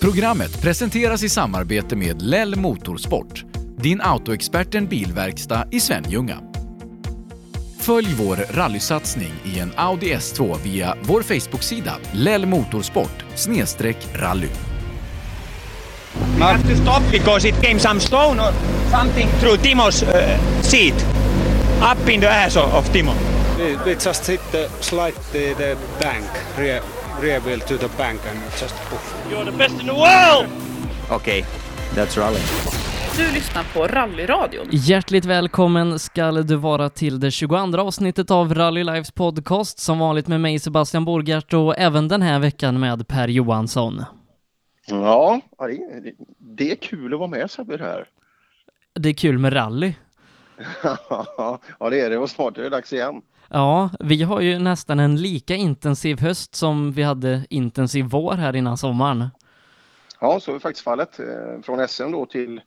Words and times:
Programmet 0.00 0.62
presenteras 0.62 1.22
i 1.22 1.28
samarbete 1.28 1.96
med 1.96 2.22
Lell 2.22 2.56
Motorsport, 2.56 3.44
din 3.76 4.00
autoexperten 4.00 4.86
bilverkstad 4.86 5.68
i 5.70 5.80
Svenljunga. 5.80 6.38
Följ 7.78 8.14
vår 8.14 8.36
rallysatsning 8.36 9.32
i 9.44 9.58
en 9.58 9.72
Audi 9.76 10.14
S2 10.14 10.58
via 10.62 10.94
vår 11.02 11.22
Facebook-sida 11.22 11.92
Lell 12.12 12.46
Motorsport 12.46 13.24
rally. 14.14 14.48
We 16.36 16.44
have 16.44 16.62
to 16.62 16.76
stop 16.82 17.02
because 17.12 17.48
it 17.48 17.62
came 17.62 17.78
some 17.78 18.00
stone 18.00 18.40
or 18.40 18.52
something 18.90 19.28
through 19.40 19.56
Timo's 19.56 20.02
uh, 20.02 20.38
seat, 20.62 21.06
up 21.92 22.08
in 22.08 22.20
the 22.20 22.28
ass 22.28 22.56
of, 22.56 22.74
of 22.74 22.92
Timo. 22.92 23.14
We, 23.58 23.76
we 23.84 23.94
just 23.94 24.26
hit 24.26 24.40
the 24.52 24.68
slide 24.80 25.14
the, 25.32 25.54
the 25.54 25.76
bank, 26.00 26.26
rear, 26.58 26.82
rear 27.20 27.40
wheel 27.40 27.60
to 27.60 27.76
the 27.76 27.88
bank 27.98 28.20
and 28.30 28.38
just 28.60 28.74
poof. 28.90 29.14
You're 29.30 29.50
the 29.50 29.56
best 29.56 29.80
in 29.80 29.86
the 29.86 29.92
world! 29.92 30.46
Okej, 31.10 31.16
okay, 31.16 31.44
that's 31.94 32.18
rally. 32.18 32.40
Du 33.16 33.34
lyssnar 33.34 33.64
på 33.74 33.86
Rallyradion. 33.86 34.68
Hjärtligt 34.70 35.24
välkommen 35.24 35.98
ska 35.98 36.30
du 36.30 36.56
vara 36.56 36.88
till 36.88 37.20
det 37.20 37.30
22 37.30 37.78
avsnittet 37.78 38.30
av 38.30 38.54
Rally 38.54 38.84
Lives 38.84 39.10
podcast, 39.10 39.78
som 39.78 39.98
vanligt 39.98 40.28
med 40.28 40.40
mig 40.40 40.58
Sebastian 40.58 41.04
Borgart 41.04 41.52
och 41.52 41.78
även 41.78 42.08
den 42.08 42.22
här 42.22 42.38
veckan 42.38 42.80
med 42.80 43.08
Per 43.08 43.28
Johansson. 43.28 44.04
Ja, 44.86 45.40
det, 45.58 46.12
det 46.38 46.70
är 46.70 46.76
kul 46.76 47.12
att 47.12 47.18
vara 47.18 47.30
med 47.30 47.50
Sebbe 47.50 47.76
här. 47.78 48.08
Det 48.94 49.08
är 49.08 49.14
kul 49.14 49.38
med 49.38 49.52
rally. 49.52 49.94
ja, 51.78 51.90
det 51.90 52.00
är 52.00 52.10
det 52.10 52.18
och 52.18 52.30
snart 52.30 52.58
är 52.58 52.62
det 52.62 52.68
dags 52.68 52.92
igen. 52.92 53.22
Ja, 53.52 53.90
vi 54.00 54.22
har 54.22 54.40
ju 54.40 54.58
nästan 54.58 55.00
en 55.00 55.16
lika 55.16 55.54
intensiv 55.54 56.20
höst 56.20 56.54
som 56.54 56.92
vi 56.92 57.02
hade 57.02 57.46
intensiv 57.50 58.04
vår 58.04 58.32
här 58.32 58.56
innan 58.56 58.76
sommaren. 58.76 59.28
Ja, 60.20 60.40
så 60.40 60.54
är 60.54 60.58
faktiskt 60.58 60.84
fallet. 60.84 61.18
Eh, 61.18 61.62
från 61.62 61.88
SM 61.88 62.10
då 62.12 62.26
till 62.26 62.60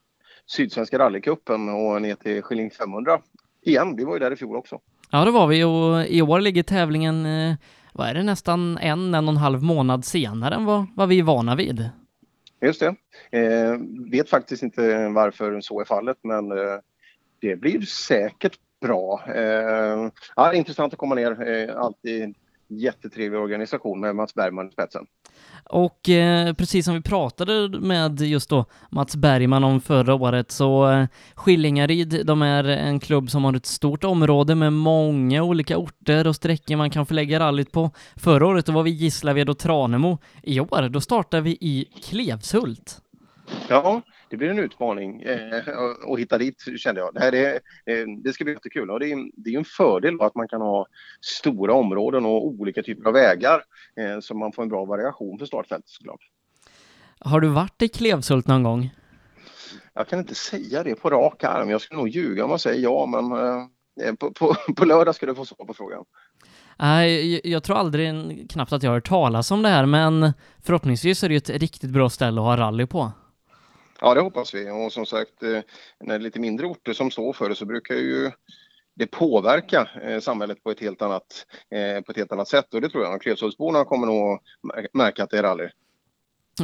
Sydsvenska 0.45 0.99
rallycupen 0.99 1.69
och 1.69 2.01
ner 2.01 2.15
till 2.15 2.41
Skilling 2.41 2.71
500 2.71 3.19
igen. 3.61 3.95
Vi 3.95 4.03
var 4.03 4.13
ju 4.13 4.19
där 4.19 4.31
i 4.33 4.35
fjol 4.35 4.55
också. 4.55 4.79
Ja, 5.11 5.25
det 5.25 5.31
var 5.31 5.47
vi 5.47 5.63
och 5.63 6.05
i 6.07 6.21
år 6.21 6.39
ligger 6.39 6.63
tävlingen, 6.63 7.25
eh, 7.25 7.55
vad 7.93 8.07
är 8.07 8.13
det, 8.13 8.23
nästan 8.23 8.77
en, 8.77 9.13
en 9.13 9.27
och 9.27 9.33
en 9.33 9.37
halv 9.37 9.63
månad 9.63 10.05
senare 10.05 10.55
än 10.55 10.65
vad, 10.65 10.85
vad 10.95 11.09
vi 11.09 11.19
är 11.19 11.23
vana 11.23 11.55
vid. 11.55 11.89
Just 12.61 12.79
det. 12.79 12.95
Eh, 13.39 13.77
vet 14.11 14.29
faktiskt 14.29 14.63
inte 14.63 15.07
varför 15.07 15.61
så 15.61 15.81
är 15.81 15.85
fallet, 15.85 16.17
men 16.23 16.51
eh, 16.51 16.79
det 17.39 17.55
blir 17.55 17.81
säkert 17.81 18.57
bra. 18.83 19.21
Eh, 19.35 20.09
ja, 20.35 20.53
intressant 20.53 20.93
att 20.93 20.99
komma 20.99 21.15
ner. 21.15 21.47
Eh, 21.47 21.77
alltid 21.77 22.35
jättetrevlig 22.67 23.41
organisation 23.41 23.99
med 23.99 24.15
Mats 24.15 24.33
Bergman 24.33 24.67
i 24.67 24.71
spetsen. 24.71 25.05
Och 25.65 26.09
eh, 26.09 26.53
precis 26.53 26.85
som 26.85 26.93
vi 26.93 27.01
pratade 27.01 27.79
med 27.79 28.21
just 28.21 28.49
då 28.49 28.65
Mats 28.89 29.15
Bergman 29.15 29.63
om 29.63 29.81
förra 29.81 30.15
året 30.15 30.51
så 30.51 30.89
eh, 30.91 31.05
Skillingaryd, 31.35 32.25
de 32.25 32.41
är 32.41 32.63
en 32.63 32.99
klubb 32.99 33.29
som 33.29 33.43
har 33.43 33.53
ett 33.53 33.65
stort 33.65 34.03
område 34.03 34.55
med 34.55 34.73
många 34.73 35.43
olika 35.43 35.77
orter 35.77 36.27
och 36.27 36.35
sträckor 36.35 36.75
man 36.75 36.89
kan 36.89 37.05
förlägga 37.05 37.39
rallyt 37.39 37.71
på. 37.71 37.91
Förra 38.15 38.47
året 38.47 38.65
då 38.65 38.71
var 38.71 38.83
vi 38.83 38.91
Gislaved 38.91 39.49
och 39.49 39.57
Tranemo. 39.57 40.17
I 40.43 40.59
år, 40.59 40.89
då 40.89 41.01
startar 41.01 41.41
vi 41.41 41.51
i 41.51 41.85
Klevshult. 42.03 43.01
Ja, 43.67 44.01
det 44.33 44.37
blir 44.37 44.49
en 44.49 44.59
utmaning 44.59 45.21
eh, 45.21 45.61
att 46.11 46.19
hitta 46.19 46.37
dit 46.37 46.63
kände 46.77 47.01
jag. 47.01 47.13
Det, 47.13 47.19
här 47.19 47.35
är, 47.35 47.53
eh, 47.85 48.05
det 48.23 48.33
ska 48.33 48.43
bli 48.43 48.53
jättekul 48.53 48.89
och 48.89 48.99
det 48.99 49.11
är, 49.11 49.31
det 49.33 49.49
är 49.53 49.57
en 49.57 49.65
fördel 49.65 50.21
att 50.21 50.35
man 50.35 50.47
kan 50.47 50.61
ha 50.61 50.87
stora 51.21 51.73
områden 51.73 52.25
och 52.25 52.45
olika 52.45 52.83
typer 52.83 53.07
av 53.07 53.13
vägar 53.13 53.63
eh, 53.95 54.19
så 54.19 54.35
man 54.35 54.51
får 54.51 54.63
en 54.63 54.69
bra 54.69 54.85
variation 54.85 55.39
för 55.39 55.45
startfältet 55.45 55.89
såklart. 55.89 56.19
Har 57.19 57.39
du 57.39 57.47
varit 57.47 57.81
i 57.81 57.87
Klevshult 57.87 58.47
någon 58.47 58.63
gång? 58.63 58.89
Jag 59.93 60.07
kan 60.07 60.19
inte 60.19 60.35
säga 60.35 60.83
det 60.83 60.95
på 60.95 61.09
rak 61.09 61.43
arm. 61.43 61.69
Jag 61.69 61.81
skulle 61.81 61.97
nog 61.97 62.09
ljuga 62.09 62.45
om 62.45 62.51
jag 62.51 62.61
säger 62.61 62.83
ja, 62.83 63.05
men 63.05 63.31
eh, 64.07 64.15
på, 64.15 64.31
på, 64.31 64.55
på 64.75 64.85
lördag 64.85 65.15
ska 65.15 65.25
du 65.25 65.35
få 65.35 65.45
svar 65.45 65.65
på 65.65 65.73
frågan. 65.73 66.05
Nej, 66.79 67.41
jag 67.51 67.63
tror 67.63 67.77
aldrig 67.77 68.51
knappt 68.51 68.73
att 68.73 68.83
jag 68.83 68.89
har 68.89 68.95
hört 68.95 69.09
talas 69.09 69.51
om 69.51 69.61
det 69.61 69.69
här, 69.69 69.85
men 69.85 70.33
förhoppningsvis 70.63 71.23
är 71.23 71.27
det 71.27 71.33
ju 71.33 71.37
ett 71.37 71.49
riktigt 71.49 71.89
bra 71.89 72.09
ställe 72.09 72.41
att 72.41 72.47
ha 72.47 72.57
rally 72.57 72.85
på. 72.85 73.11
Ja, 74.05 74.13
det 74.13 74.21
hoppas 74.21 74.53
vi. 74.53 74.69
Och 74.69 74.93
som 74.93 75.05
sagt, 75.05 75.43
eh, 75.43 75.49
när 75.99 76.07
det 76.07 76.13
är 76.13 76.19
lite 76.19 76.39
mindre 76.39 76.67
orter 76.67 76.93
som 76.93 77.11
står 77.11 77.33
för 77.33 77.49
det 77.49 77.55
så 77.55 77.65
brukar 77.65 77.95
ju 77.95 78.31
det 78.95 79.07
påverka 79.07 79.89
eh, 80.03 80.19
samhället 80.19 80.63
på 80.63 80.71
ett 80.71 80.79
helt 80.79 81.01
annat, 81.01 81.45
eh, 81.71 82.01
på 82.01 82.11
ett 82.11 82.17
helt 82.17 82.31
annat 82.31 82.47
sätt 82.47 82.73
och 82.73 82.81
det 82.81 82.89
tror 82.89 83.03
jag. 83.03 83.21
Klevshultsborna 83.21 83.85
kommer 83.85 84.07
nog 84.07 84.39
märka 84.93 85.23
att 85.23 85.29
det 85.29 85.37
är 85.37 85.43
rally. 85.43 85.69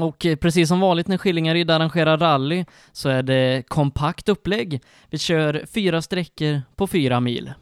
Och 0.01 0.25
precis 0.41 0.69
som 0.69 0.79
vanligt 0.79 1.07
när 1.07 1.17
Skillingaryd 1.17 1.71
arrangerar 1.71 2.17
rally 2.17 2.65
så 2.91 3.09
är 3.09 3.23
det 3.23 3.63
kompakt 3.67 4.29
upplägg. 4.29 4.81
Vi 5.09 5.17
kör 5.17 5.65
fyra 5.73 6.01
sträckor 6.01 6.61
på 6.75 6.87
fyra 6.87 7.19
mil. 7.19 7.53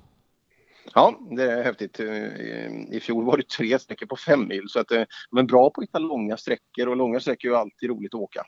Ja, 0.94 1.19
det 1.31 1.51
är 1.51 1.63
häftigt. 1.63 1.99
I 2.91 2.99
fjol 2.99 3.25
var 3.25 3.38
det 3.38 3.49
tre 3.49 3.79
sträckor 3.79 4.05
på 4.05 4.15
fem 4.15 4.47
mil 4.47 4.63
så 4.67 4.79
att 4.79 4.88
de 5.29 5.38
är 5.38 5.44
bra 5.44 5.69
på 5.69 5.81
att 5.81 5.88
hitta 5.88 5.99
långa 5.99 6.38
sträckor 6.38 6.88
och 6.88 6.97
långa 6.97 7.19
sträckor 7.19 7.51
är 7.51 7.53
ju 7.53 7.59
alltid 7.59 7.89
roligt 7.89 8.13
att 8.13 8.21
åka. 8.21 8.45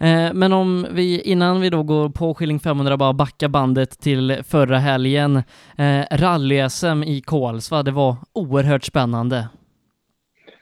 Eh, 0.00 0.32
men 0.34 0.52
om 0.52 0.86
vi, 0.90 1.20
innan 1.20 1.60
vi 1.60 1.70
då 1.70 1.82
går 1.82 2.08
på 2.08 2.34
Skilling 2.34 2.60
500, 2.60 2.96
bara 2.96 3.12
backar 3.12 3.48
bandet 3.48 4.00
till 4.00 4.42
förra 4.44 4.78
helgen. 4.78 5.36
Eh, 5.78 6.04
Rally-SM 6.10 7.04
i 7.04 7.20
Kolsva, 7.20 7.82
det 7.82 7.90
var 7.90 8.16
oerhört 8.32 8.84
spännande. 8.84 9.48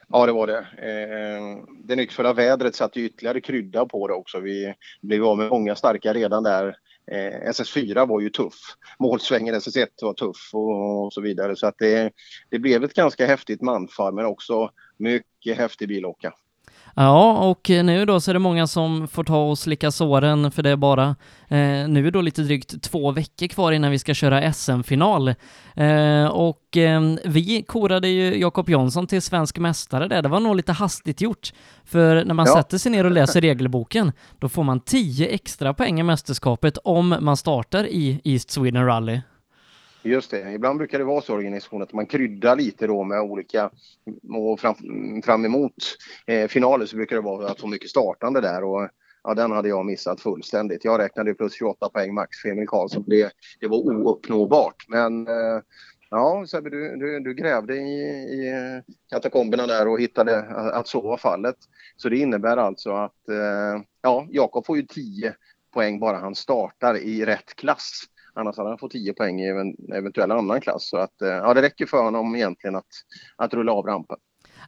Ja, 0.09 0.27
det 0.27 0.33
var 0.33 0.47
det. 0.47 0.59
Eh, 0.59 1.65
det 1.85 1.97
nyckfulla 1.97 2.33
vädret 2.33 2.75
satte 2.75 3.01
ytterligare 3.01 3.41
krydda 3.41 3.87
på 3.87 4.09
det 4.09 4.15
också. 4.15 4.41
Vi 4.41 4.75
blev 5.03 5.25
av 5.25 5.39
med 5.39 5.51
många 5.51 5.75
starka 5.75 6.13
redan 6.15 6.43
där. 6.43 6.77
SS4 7.51 8.07
var 8.07 8.21
ju 8.21 8.31
tuff. 8.31 8.55
Målsvängen 8.99 9.55
SS1 9.55 9.87
var 10.03 10.15
tuff 10.15 10.51
och, 10.53 11.13
så 11.13 11.21
vidare. 11.21 11.57
Så 11.57 11.67
att 11.67 11.75
det, 11.79 12.13
det 12.51 12.59
blev 12.59 12.85
ett 12.85 12.95
ganska 12.95 13.27
häftigt 13.27 13.63
manfall 13.63 14.15
men 14.15 14.25
också 14.25 14.71
mycket 14.99 15.59
häftig 15.59 15.89
bilåka. 15.89 16.33
Ja, 17.01 17.33
och 17.33 17.69
nu 17.69 18.05
då 18.05 18.21
så 18.21 18.31
är 18.31 18.33
det 18.33 18.39
många 18.39 18.67
som 18.67 19.09
får 19.09 19.25
ta 19.25 19.43
och 19.43 19.59
slicka 19.59 19.91
såren 19.91 20.51
för 20.51 20.63
det 20.63 20.71
är 20.71 20.77
bara 20.77 21.17
eh, 21.49 21.89
nu 21.89 22.07
är 22.07 22.11
då 22.11 22.21
lite 22.21 22.43
drygt 22.43 22.83
två 22.83 23.11
veckor 23.11 23.47
kvar 23.47 23.73
innan 23.73 23.91
vi 23.91 23.99
ska 23.99 24.15
köra 24.15 24.53
SM-final. 24.53 25.29
Eh, 25.75 26.27
och 26.27 26.77
eh, 26.77 27.01
vi 27.25 27.63
korade 27.63 28.09
ju 28.09 28.41
Jakob 28.41 28.71
Jonsson 28.71 29.07
till 29.07 29.23
svensk 29.23 29.59
mästare 29.59 30.09
där. 30.09 30.23
Det 30.23 30.29
var 30.29 30.41
nog 30.41 30.57
lite 30.57 30.73
hastigt 30.73 31.21
gjort. 31.21 31.53
För 31.85 32.25
när 32.25 32.35
man 32.35 32.47
ja. 32.47 32.55
sätter 32.55 32.79
sig 32.79 32.93
ner 32.93 33.05
och 33.05 33.11
läser 33.11 33.41
regelboken, 33.41 34.13
då 34.39 34.49
får 34.49 34.63
man 34.63 34.81
10 34.81 35.29
extra 35.29 35.75
poäng 35.75 36.01
i 36.01 36.03
mästerskapet 36.03 36.79
om 36.85 37.17
man 37.21 37.37
startar 37.37 37.87
i 37.87 38.21
East 38.25 38.51
Sweden 38.51 38.87
Rally. 38.87 39.21
Just 40.09 40.31
det, 40.31 40.53
ibland 40.53 40.79
brukar 40.79 40.99
det 40.99 41.05
vara 41.05 41.21
så 41.21 41.33
i 41.33 41.37
organisationen 41.37 41.83
att 41.83 41.93
man 41.93 42.07
kryddar 42.07 42.57
lite 42.57 42.87
då 42.87 43.05
med 43.05 43.21
olika 43.21 43.71
och 44.33 44.61
fram, 44.61 44.75
fram 45.25 45.45
emot 45.45 45.97
eh, 46.27 46.49
finaler 46.49 46.87
så 46.87 46.97
brukar 46.97 47.17
det 47.17 47.23
vara 47.23 47.49
att 47.49 47.61
få 47.61 47.67
mycket 47.67 47.91
startande 47.91 48.41
där 48.41 48.65
och 48.65 48.89
ja, 49.23 49.35
den 49.35 49.53
hade 49.53 49.69
jag 49.69 49.87
missat 49.87 50.21
fullständigt. 50.21 50.85
Jag 50.85 51.01
räknade 51.01 51.35
plus 51.35 51.55
28 51.55 51.89
poäng 51.89 52.15
max 52.15 52.39
för 52.39 52.49
Emil 52.49 52.69
Karlsson. 52.69 53.05
Det, 53.07 53.33
det 53.61 53.67
var 53.67 53.79
ouppnåbart. 53.79 54.85
Men 54.89 55.29
eh, 55.29 55.63
ja, 56.11 56.45
Sebbe, 56.47 56.71
du, 56.71 56.97
du, 56.97 57.21
du, 57.21 57.35
grävde 57.35 57.77
i, 57.77 58.01
i 58.01 58.53
katakomberna 59.11 59.67
där 59.67 59.89
och 59.89 60.01
hittade 60.01 60.39
att 60.73 60.89
så 60.89 61.01
var 61.01 61.17
fallet. 61.17 61.57
Så 61.97 62.09
det 62.09 62.17
innebär 62.17 62.57
alltså 62.57 62.91
att 62.91 63.29
eh, 63.29 63.83
ja, 64.03 64.27
Jakob 64.31 64.67
får 64.67 64.77
ju 64.77 64.83
10 64.83 65.35
poäng 65.75 66.01
bara 66.01 66.17
han 66.17 66.35
startar 66.35 66.97
i 66.97 67.25
rätt 67.25 67.57
klass. 67.57 68.05
Annars 68.39 68.57
hade 68.57 68.69
han 68.69 68.79
fått 68.79 68.91
10 68.91 69.13
poäng 69.13 69.41
i 69.41 69.49
en 69.49 69.95
eventuell 69.95 70.31
annan 70.31 70.61
klass. 70.61 70.89
Så 70.89 70.97
att, 70.97 71.23
eh, 71.23 71.29
ja, 71.29 71.55
det 71.55 71.63
räcker 71.63 71.87
för 71.87 72.03
honom 72.03 72.35
egentligen 72.35 72.77
att, 72.77 72.87
att 73.37 73.55
rulla 73.55 73.73
av 73.73 73.87
rampen. 73.87 74.17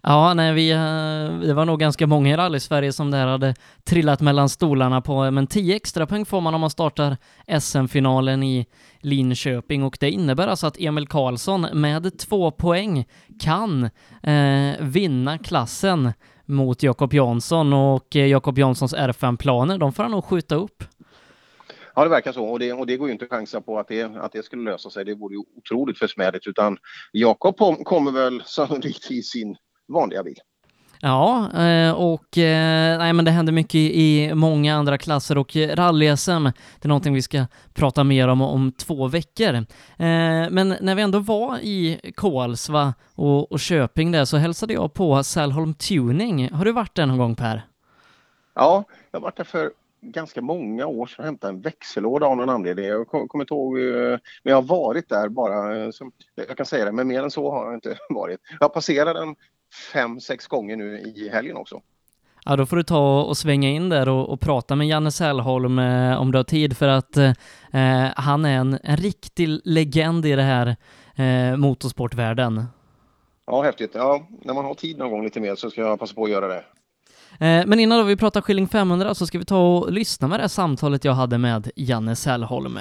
Ja, 0.03 0.35
nej, 0.35 0.53
vi, 0.53 0.71
eh, 0.71 1.47
det 1.47 1.55
var 1.55 1.65
nog 1.65 1.81
ganska 1.81 2.07
många 2.07 2.35
i 2.35 2.37
rally-Sverige 2.37 2.93
som 2.93 3.11
där 3.11 3.27
hade 3.27 3.55
trillat 3.85 4.21
mellan 4.21 4.49
stolarna 4.49 5.01
på, 5.01 5.31
men 5.31 5.47
10 5.47 5.77
extra 5.77 6.07
poäng 6.07 6.25
får 6.25 6.41
man 6.41 6.55
om 6.55 6.61
man 6.61 6.71
startar 6.71 7.17
SM-finalen 7.61 8.43
i 8.43 8.67
Linköping 9.01 9.83
och 9.83 9.97
det 10.01 10.11
innebär 10.11 10.49
alltså 10.49 10.67
att 10.67 10.81
Emil 10.81 11.09
Karlsson 11.09 11.67
med 11.73 12.19
två 12.19 12.51
poäng 12.51 13.09
kan 13.41 13.85
eh, 14.23 14.81
vinna 14.81 15.39
klassen 15.39 16.13
mot 16.45 16.83
Jakob 16.83 17.15
Jansson 17.15 17.73
och 17.73 18.17
eh, 18.17 18.27
Jakob 18.27 18.59
Janssons 18.59 18.95
R5-planer, 18.95 19.79
de 19.79 19.93
får 19.93 20.03
han 20.03 20.13
nog 20.13 20.25
skjuta 20.25 20.55
upp. 20.55 20.85
Ja, 21.95 22.05
det 22.05 22.11
verkar 22.11 22.33
så 22.33 22.45
och 22.45 22.59
det, 22.59 22.73
och 22.73 22.87
det 22.87 22.97
går 22.97 23.09
ju 23.09 23.13
inte 23.13 23.25
att 23.25 23.31
chansa 23.31 23.61
på 23.61 23.79
att 23.79 23.89
det, 23.89 24.03
att 24.03 24.33
det 24.33 24.43
skulle 24.43 24.71
lösa 24.71 24.91
sig. 24.91 25.05
Det 25.05 25.15
vore 25.15 25.35
ju 25.35 25.43
otroligt 25.57 25.99
försmädligt 25.99 26.47
utan 26.47 26.79
Jakob 27.13 27.57
kommer 27.85 28.11
väl 28.11 28.43
sannolikt 28.47 29.11
i 29.11 29.23
sin 29.23 29.57
vanliga 29.89 30.23
bil. 30.23 30.39
Ja, 31.03 31.51
eh, 31.53 31.93
och 31.93 32.39
eh, 32.39 32.99
nej, 32.99 33.13
men 33.13 33.25
det 33.25 33.31
händer 33.31 33.53
mycket 33.53 33.75
i 33.75 34.35
många 34.35 34.75
andra 34.75 34.99
klasser 34.99 35.39
och 35.39 35.57
rally-SM, 35.57 36.45
det 36.45 36.85
är 36.85 36.89
någonting 36.89 37.15
vi 37.15 37.23
ska 37.23 37.47
prata 37.75 38.05
mer 38.05 38.29
om 38.29 38.43
om 38.43 38.73
två 38.73 39.09
veckor. 39.09 39.55
Eh, 39.55 39.65
men 40.51 40.77
när 40.81 40.95
vi 40.95 41.03
ändå 41.03 41.19
var 41.19 41.59
i 41.59 42.13
Kolsva 42.15 42.95
och, 43.15 43.53
och 43.53 43.61
Köping 43.61 44.13
där 44.13 44.25
så 44.25 44.37
hälsade 44.37 44.75
jag 44.75 44.95
på 44.95 45.23
Salholm 45.23 45.75
Tuning. 45.75 46.53
Har 46.53 46.65
du 46.65 46.73
varit 46.73 46.95
där 46.95 47.07
någon 47.07 47.19
gång 47.19 47.37
Per? 47.37 47.63
Ja, 48.55 48.85
jag 49.11 49.21
har 49.21 49.25
varit 49.25 49.37
där 49.37 49.45
för 49.45 49.71
ganska 50.01 50.43
många 50.43 50.87
år 50.87 51.07
sedan 51.07 51.25
hämtade 51.25 51.53
en 51.53 51.61
växellåda 51.61 52.27
av 52.27 52.37
någon 52.37 52.51
anledning. 52.51 52.85
Jag 52.85 53.09
kom- 53.09 53.29
kommer 53.29 53.45
inte 53.45 53.55
ihåg, 53.55 53.79
eh, 53.79 54.19
men 54.43 54.51
jag 54.51 54.55
har 54.57 54.63
varit 54.63 55.09
där 55.09 55.29
bara, 55.29 55.85
eh, 55.85 55.91
som, 55.91 56.13
jag 56.35 56.57
kan 56.57 56.67
säga 56.67 56.85
det, 56.85 56.93
men 56.93 57.09
mer 57.09 57.23
än 57.23 57.31
så 57.31 57.51
har 57.51 57.65
jag 57.65 57.75
inte 57.75 57.99
varit. 58.11 58.41
Jag 58.61 58.65
har 58.65 58.69
passerat 58.69 59.15
den 59.17 59.35
fem, 59.93 60.21
sex 60.21 60.47
gånger 60.47 60.77
nu 60.77 60.99
i 61.01 61.29
helgen 61.33 61.57
också. 61.57 61.81
Ja, 62.45 62.57
då 62.57 62.67
får 62.67 62.77
du 62.77 62.83
ta 62.83 63.23
och 63.23 63.37
svänga 63.37 63.69
in 63.69 63.89
där 63.89 64.09
och, 64.09 64.29
och 64.29 64.41
prata 64.41 64.77
med 64.77 64.89
Janne 64.89 65.11
Sällholm 65.11 65.79
eh, 65.79 66.21
om 66.21 66.33
du 66.33 66.39
har 66.39 66.45
tid 66.45 66.77
för 66.77 66.89
att 66.89 67.17
eh, 67.17 67.33
han 68.17 68.45
är 68.45 68.57
en, 68.59 68.79
en 68.83 68.97
riktig 68.97 69.61
legend 69.65 70.27
i 70.27 70.33
det 70.37 70.43
här 70.43 70.77
eh, 71.17 71.57
motorsportvärlden. 71.57 72.65
Ja, 73.47 73.63
häftigt. 73.63 73.91
Ja, 73.95 74.27
när 74.43 74.55
man 74.55 74.65
har 74.65 74.75
tid 74.75 74.99
någon 74.99 75.11
gång 75.11 75.25
lite 75.25 75.41
mer 75.41 75.55
så 75.55 75.71
ska 75.71 75.81
jag 75.81 75.99
passa 75.99 76.15
på 76.15 76.25
att 76.25 76.31
göra 76.31 76.49
det. 76.49 76.65
Eh, 77.41 77.67
men 77.67 77.81
innan 77.81 77.99
då 77.99 78.05
vi 78.05 78.17
pratar 78.17 78.41
Skilling 78.41 78.69
500 78.69 79.15
så 79.15 79.27
ska 79.27 79.39
vi 79.39 79.45
ta 79.45 79.59
och 79.59 79.93
lyssna 79.93 80.29
med 80.29 80.39
det 80.39 80.43
här 80.43 80.49
samtalet 80.49 81.05
jag 81.05 81.13
hade 81.13 81.39
med 81.39 81.71
Janne 81.77 82.17
Sällholm. 82.17 82.79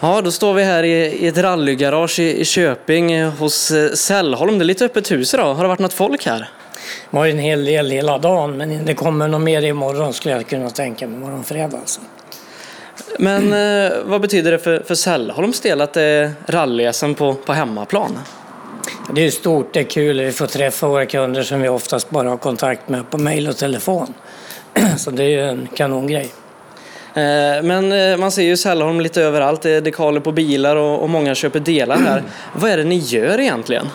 Ja, 0.00 0.20
då 0.22 0.30
står 0.30 0.54
vi 0.54 0.64
här 0.64 0.82
i, 0.82 0.90
i 0.90 1.26
ett 1.26 1.38
rallygarage 1.38 2.18
i, 2.18 2.44
Köping 2.44 3.12
eh, 3.12 3.32
hos 3.32 3.70
eh, 3.70 3.92
Sällholm. 3.92 4.58
Det 4.58 4.62
är 4.62 4.66
lite 4.66 4.84
öppet 4.84 5.10
hus 5.10 5.34
idag. 5.34 5.54
Har 5.54 5.62
det 5.62 5.68
varit 5.68 5.78
något 5.78 5.92
folk 5.92 6.26
här? 6.26 6.38
Det 7.10 7.16
var 7.16 7.26
en 7.26 7.38
hel 7.38 7.64
del 7.64 7.90
hela 7.90 8.18
dagen, 8.18 8.56
men 8.56 8.84
det 8.84 8.94
kommer 8.94 9.28
nog 9.28 9.40
mer 9.40 9.62
imorgon 9.62 10.12
skulle 10.12 10.34
jag 10.34 10.46
kunna 10.46 10.70
tänka 10.70 11.06
mig, 11.06 11.16
imorgon 11.16 11.44
fredag 11.44 11.78
alltså. 11.78 12.00
Men 13.18 13.50
vad 14.10 14.20
betyder 14.20 14.52
det 14.52 14.58
för, 14.58 14.80
för 14.86 14.94
Sällholms 14.94 15.60
del 15.60 15.80
att 15.80 15.92
det 15.92 16.02
är 16.02 16.32
rally 16.46 16.92
på, 17.14 17.34
på 17.34 17.52
hemmaplan? 17.52 18.18
Det 19.10 19.26
är 19.26 19.30
stort, 19.30 19.72
det 19.72 19.80
är 19.80 19.84
kul, 19.84 20.20
vi 20.20 20.32
får 20.32 20.46
träffa 20.46 20.88
våra 20.88 21.06
kunder 21.06 21.42
som 21.42 21.60
vi 21.60 21.68
oftast 21.68 22.10
bara 22.10 22.28
har 22.28 22.36
kontakt 22.36 22.88
med 22.88 23.10
på 23.10 23.18
mail 23.18 23.48
och 23.48 23.56
telefon. 23.56 24.14
Så 24.96 25.10
det 25.10 25.24
är 25.24 25.28
ju 25.28 25.40
en 25.40 25.68
kanongrej. 25.74 26.32
Eh, 27.14 27.62
Men 27.62 27.92
eh, 27.92 28.16
man 28.16 28.30
ser 28.30 28.42
ju 28.42 28.56
Sällholm 28.56 29.00
lite 29.00 29.22
överallt. 29.22 29.62
Det 29.62 29.70
är 29.70 29.80
dekaler 29.80 30.20
på 30.20 30.32
bilar 30.32 30.76
och, 30.76 31.10
många 31.10 31.34
köper 31.34 31.60
delar 31.60 31.96
här. 31.96 32.22
Vad 32.54 32.70
är 32.70 32.76
det 32.76 32.84
ni 32.84 32.96
gör 32.96 33.40
egentligen? 33.40 33.88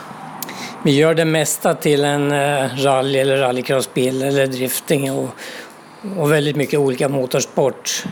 Vi 0.83 0.91
gör 0.91 1.13
det 1.13 1.25
mesta 1.25 1.73
till 1.73 2.05
en 2.05 2.31
eh, 2.31 2.69
rally 2.77 3.19
eller 3.19 3.37
rallycrossbil 3.37 4.21
eller 4.21 4.47
drifting 4.47 5.11
och, 5.11 5.29
och 6.17 6.31
väldigt 6.31 6.55
mycket 6.55 6.79
olika 6.79 7.09
motorsport. 7.09 8.03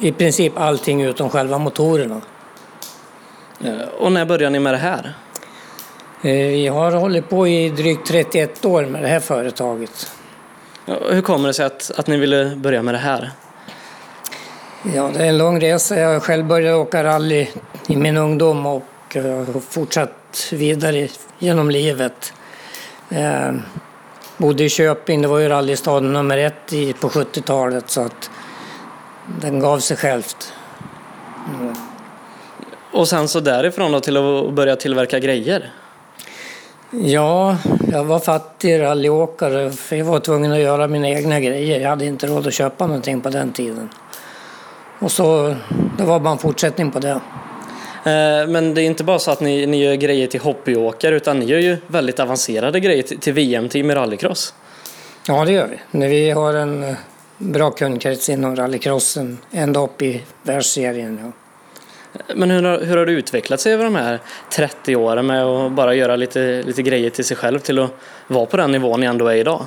I 0.00 0.12
princip 0.12 0.52
allting 0.56 1.02
utom 1.02 1.30
själva 1.30 1.58
motorerna. 1.58 2.20
Och 3.98 4.12
när 4.12 4.24
började 4.24 4.50
ni 4.50 4.58
med 4.58 4.74
det 4.74 4.78
här? 4.78 5.14
Eh, 6.24 6.32
Vi 6.32 6.68
har 6.68 6.92
hållit 6.92 7.28
på 7.28 7.48
i 7.48 7.68
drygt 7.70 8.06
31 8.06 8.64
år 8.64 8.84
med 8.86 9.02
det 9.02 9.08
här 9.08 9.20
företaget. 9.20 10.10
Hur 11.10 11.22
kommer 11.22 11.48
det 11.48 11.54
sig 11.54 11.66
att, 11.66 11.90
att 11.96 12.06
ni 12.06 12.16
ville 12.16 12.56
börja 12.56 12.82
med 12.82 12.94
det 12.94 12.98
här? 12.98 13.30
Ja, 14.94 15.10
det 15.14 15.24
är 15.24 15.28
en 15.28 15.38
lång 15.38 15.60
resa. 15.60 15.96
Jag 15.96 16.22
själv 16.22 16.46
började 16.46 16.76
åka 16.76 17.04
rally 17.04 17.46
i 17.88 17.96
min 17.96 18.16
ungdom 18.16 18.66
och 18.66 19.16
eh, 19.16 19.24
har 19.24 19.60
fortsatt 19.60 20.48
vidare 20.52 21.08
genom 21.38 21.70
livet. 21.70 22.32
Eh, 23.10 23.52
bodde 24.36 24.64
i 24.64 24.68
Köping, 24.68 25.22
det 25.22 25.28
var 25.28 25.38
ju 25.38 25.48
rallystaden 25.48 26.12
nummer 26.12 26.38
ett 26.38 26.72
i, 26.72 26.92
på 26.92 27.08
70-talet 27.08 27.90
så 27.90 28.00
att 28.00 28.30
den 29.40 29.60
gav 29.60 29.78
sig 29.78 29.96
självt. 29.96 30.52
Och 32.92 33.08
sen 33.08 33.28
så 33.28 33.40
därifrån 33.40 33.92
då 33.92 34.00
till 34.00 34.16
att 34.16 34.52
börja 34.54 34.76
tillverka 34.76 35.18
grejer? 35.18 35.72
Ja, 37.00 37.56
jag 37.92 38.04
var 38.04 38.18
fattig 38.18 38.80
rallyåkare 38.80 39.70
för 39.70 39.96
jag 39.96 40.04
var 40.04 40.20
tvungen 40.20 40.52
att 40.52 40.58
göra 40.58 40.88
mina 40.88 41.08
egna 41.08 41.40
grejer. 41.40 41.80
Jag 41.80 41.88
hade 41.90 42.04
inte 42.06 42.26
råd 42.26 42.46
att 42.46 42.54
köpa 42.54 42.86
någonting 42.86 43.20
på 43.20 43.28
den 43.28 43.52
tiden. 43.52 43.88
Och 44.98 45.12
så, 45.12 45.54
det 45.98 46.04
var 46.04 46.20
bara 46.20 46.32
en 46.32 46.38
fortsättning 46.38 46.90
på 46.90 46.98
det. 46.98 47.10
Eh, 48.04 48.48
Men 48.48 48.74
det 48.74 48.82
är 48.82 48.86
inte 48.86 49.04
bara 49.04 49.18
så 49.18 49.30
att 49.30 49.40
ni, 49.40 49.66
ni 49.66 49.84
gör 49.84 49.94
grejer 49.94 50.26
till 50.26 50.40
hobbyåkare 50.40 51.16
utan 51.16 51.38
ni 51.38 51.44
gör 51.46 51.58
ju 51.58 51.76
väldigt 51.86 52.20
avancerade 52.20 52.80
grejer 52.80 53.02
till, 53.02 53.18
till 53.18 53.32
VM-team 53.32 53.90
i 53.90 53.94
rallycross. 53.94 54.54
Ja, 55.28 55.44
det 55.44 55.52
gör 55.52 55.66
vi. 55.66 55.98
När 55.98 56.08
vi 56.08 56.30
har 56.30 56.54
en 56.54 56.82
eh, 56.82 56.94
bra 57.38 57.70
kundkrets 57.70 58.28
inom 58.28 58.56
rallycrossen, 58.56 59.38
ända 59.52 59.80
upp 59.80 60.02
i 60.02 60.22
världsserien. 60.42 61.18
Ja. 61.22 61.41
Men 62.34 62.50
hur 62.50 62.62
har, 62.62 62.80
hur 62.80 62.96
har 62.96 63.06
det 63.06 63.12
utvecklat 63.12 63.60
sig 63.60 63.72
över 63.72 63.84
de 63.84 63.94
här 63.94 64.20
30 64.50 64.96
åren 64.96 65.26
med 65.26 65.44
att 65.44 65.72
bara 65.72 65.94
göra 65.94 66.16
lite, 66.16 66.62
lite 66.62 66.82
grejer 66.82 67.10
till 67.10 67.24
sig 67.24 67.36
själv 67.36 67.58
till 67.58 67.78
att 67.78 67.90
vara 68.26 68.46
på 68.46 68.56
den 68.56 68.72
nivån 68.72 69.00
ni 69.00 69.06
ändå 69.06 69.26
är 69.26 69.34
idag? 69.36 69.66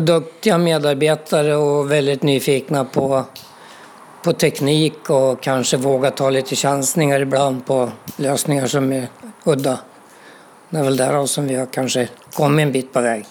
Duktiga 0.00 0.58
medarbetare 0.58 1.56
och 1.56 1.90
väldigt 1.90 2.22
nyfikna 2.22 2.84
på, 2.84 3.24
på 4.22 4.32
teknik 4.32 5.10
och 5.10 5.42
kanske 5.42 5.76
våga 5.76 6.10
ta 6.10 6.30
lite 6.30 6.56
chansningar 6.56 7.20
ibland 7.20 7.66
på 7.66 7.90
lösningar 8.16 8.66
som 8.66 8.92
är 8.92 9.08
udda. 9.44 9.78
Det 10.70 10.78
är 10.78 10.82
väl 10.82 10.96
därav 10.96 11.26
som 11.26 11.46
vi 11.48 11.54
har 11.54 11.66
kanske 11.66 12.08
kommit 12.32 12.62
en 12.66 12.72
bit 12.72 12.92
på 12.92 13.00
väg. 13.00 13.26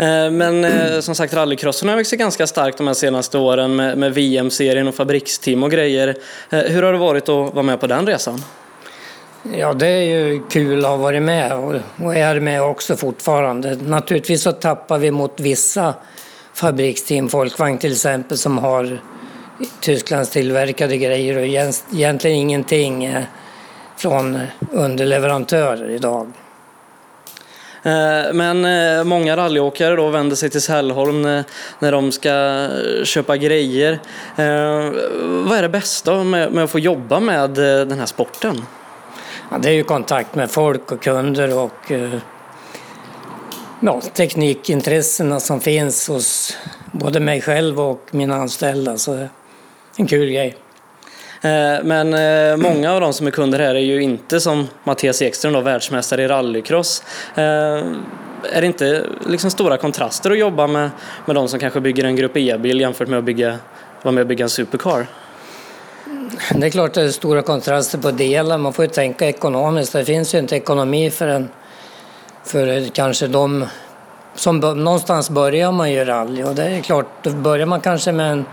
Eh, 0.00 0.30
men 0.30 0.64
eh, 0.64 1.00
som 1.00 1.14
sagt, 1.14 1.34
rallycrossen 1.34 1.88
har 1.88 1.96
växt 1.96 2.12
ganska 2.12 2.46
starkt 2.46 2.78
de 2.78 2.86
här 2.86 2.94
senaste 2.94 3.38
åren 3.38 3.76
med, 3.76 3.98
med 3.98 4.14
VM-serien 4.14 4.88
och 4.88 4.94
fabriksteam 4.94 5.62
och 5.62 5.70
grejer. 5.70 6.16
Eh, 6.50 6.58
hur 6.58 6.82
har 6.82 6.92
det 6.92 6.98
varit 6.98 7.28
att 7.28 7.54
vara 7.54 7.62
med 7.62 7.80
på 7.80 7.86
den 7.86 8.06
resan? 8.06 8.44
Ja, 9.56 9.72
det 9.72 9.86
är 9.86 10.02
ju 10.02 10.42
kul 10.50 10.84
att 10.84 10.90
ha 10.90 10.96
varit 10.96 11.22
med 11.22 11.52
och, 11.52 11.74
och 12.04 12.16
är 12.16 12.40
med 12.40 12.62
också 12.62 12.96
fortfarande. 12.96 13.76
Naturligtvis 13.76 14.42
så 14.42 14.52
tappar 14.52 14.98
vi 14.98 15.10
mot 15.10 15.40
vissa 15.40 15.94
fabriksteam, 16.54 17.28
Folkvagn 17.28 17.78
till 17.78 17.92
exempel, 17.92 18.38
som 18.38 18.58
har 18.58 19.00
Tysklands 19.80 20.30
tillverkade 20.30 20.96
grejer 20.96 21.36
och 21.36 21.72
egentligen 21.92 22.36
ingenting 22.36 23.16
från 23.96 24.40
underleverantörer 24.72 25.90
idag. 25.90 26.32
Eh, 27.82 28.32
men 28.32 28.64
eh, 28.64 29.04
många 29.04 29.36
rallyåkare 29.36 29.96
då 29.96 30.08
vänder 30.08 30.36
sig 30.36 30.50
till 30.50 30.62
Sällholm 30.62 31.24
eh, 31.26 31.42
när, 31.78 31.92
de 31.92 32.12
ska 32.12 32.68
köpa 33.04 33.36
grejer. 33.36 33.98
Vad 35.44 35.58
är 35.58 35.62
det 35.62 35.68
bästa 35.68 36.24
med, 36.24 36.58
att 36.58 36.70
få 36.70 36.78
jobba 36.78 37.20
med 37.20 37.50
den 37.50 37.98
här 37.98 38.06
sporten? 38.06 38.62
Ja, 39.50 39.58
det 39.58 39.68
är 39.68 39.72
ju 39.72 39.84
kontakt 39.84 40.34
med 40.34 40.50
folk 40.50 40.92
och 40.92 41.02
kunder 41.02 41.58
och 41.58 41.92
ja, 43.80 44.00
teknikintressena 44.00 45.40
som 45.40 45.60
finns 45.60 46.08
hos 46.08 46.56
både 46.92 47.20
mig 47.20 47.40
själv 47.40 47.80
och 47.80 48.08
mina 48.10 48.34
anställda. 48.34 48.96
Så 48.98 49.14
det 49.14 49.20
är 49.20 49.30
en 49.96 50.06
kul 50.06 50.30
grej. 50.30 50.56
Eh, 51.42 51.84
men 51.84 52.14
eh, 52.14 52.56
många 52.56 52.92
av 52.92 53.00
de 53.00 53.12
som 53.12 53.26
är 53.26 53.30
kunder 53.30 53.58
här 53.58 53.74
är 53.74 53.80
ju 53.80 54.02
inte 54.02 54.40
som 54.40 54.68
Mattias 54.84 55.22
Ekström, 55.22 55.52
då, 55.52 55.60
världsmästare 55.60 56.22
i 56.22 56.28
rallycross. 56.28 57.02
Eh, 57.34 57.42
är 58.52 58.60
det 58.60 58.66
inte 58.66 59.06
liksom 59.26 59.50
stora 59.50 59.76
kontraster 59.76 60.30
att 60.30 60.38
jobba 60.38 60.66
med, 60.66 60.90
med 61.26 61.36
de 61.36 61.48
som 61.48 61.60
kanske 61.60 61.80
bygger 61.80 62.04
en 62.04 62.16
grupp 62.16 62.36
E-bil 62.36 62.80
jämfört 62.80 63.08
med 63.08 63.18
att 63.18 63.24
bygga, 63.24 63.58
vara 64.02 64.12
med 64.12 64.20
och 64.20 64.26
bygga 64.26 64.44
en 64.44 64.50
supercar? 64.50 65.06
Det 66.54 66.66
är 66.66 66.70
klart 66.70 66.88
att 66.88 66.94
det 66.94 67.02
är 67.02 67.08
stora 67.08 67.42
kontraster 67.42 67.98
på 67.98 68.10
delar. 68.10 68.58
Man 68.58 68.72
får 68.72 68.84
ju 68.84 68.90
tänka 68.90 69.28
ekonomiskt. 69.28 69.92
Det 69.92 70.04
finns 70.04 70.34
ju 70.34 70.38
inte 70.38 70.56
ekonomi 70.56 71.10
för, 71.10 71.28
en, 71.28 71.48
för 72.44 72.94
kanske 72.94 73.26
de 73.26 73.66
som 74.34 74.60
någonstans 74.60 75.30
börjar 75.30 75.72
man 75.72 75.92
ju 75.92 76.04
rally 76.04 76.42
och 76.42 76.54
det 76.54 76.64
är 76.64 76.80
klart, 76.80 77.06
då 77.22 77.30
börjar 77.30 77.66
man 77.66 77.80
kanske 77.80 78.12
med 78.12 78.32
en 78.32 78.44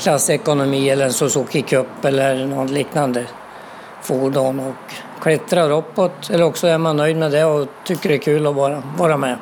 klassekonomi 0.00 0.90
eller 0.90 1.04
en 1.04 1.12
Suzuki 1.12 1.62
Cup 1.62 2.04
eller 2.04 2.46
något 2.46 2.70
liknande 2.70 3.24
fordon 4.02 4.60
och 4.60 4.94
klättrar 5.22 5.70
uppåt. 5.70 6.30
Eller 6.30 6.44
också 6.44 6.66
är 6.66 6.78
man 6.78 6.96
nöjd 6.96 7.16
med 7.16 7.30
det 7.30 7.44
och 7.44 7.68
tycker 7.84 8.08
det 8.08 8.14
är 8.14 8.18
kul 8.18 8.46
att 8.46 8.54
vara, 8.54 8.82
vara 8.98 9.16
med. 9.16 9.32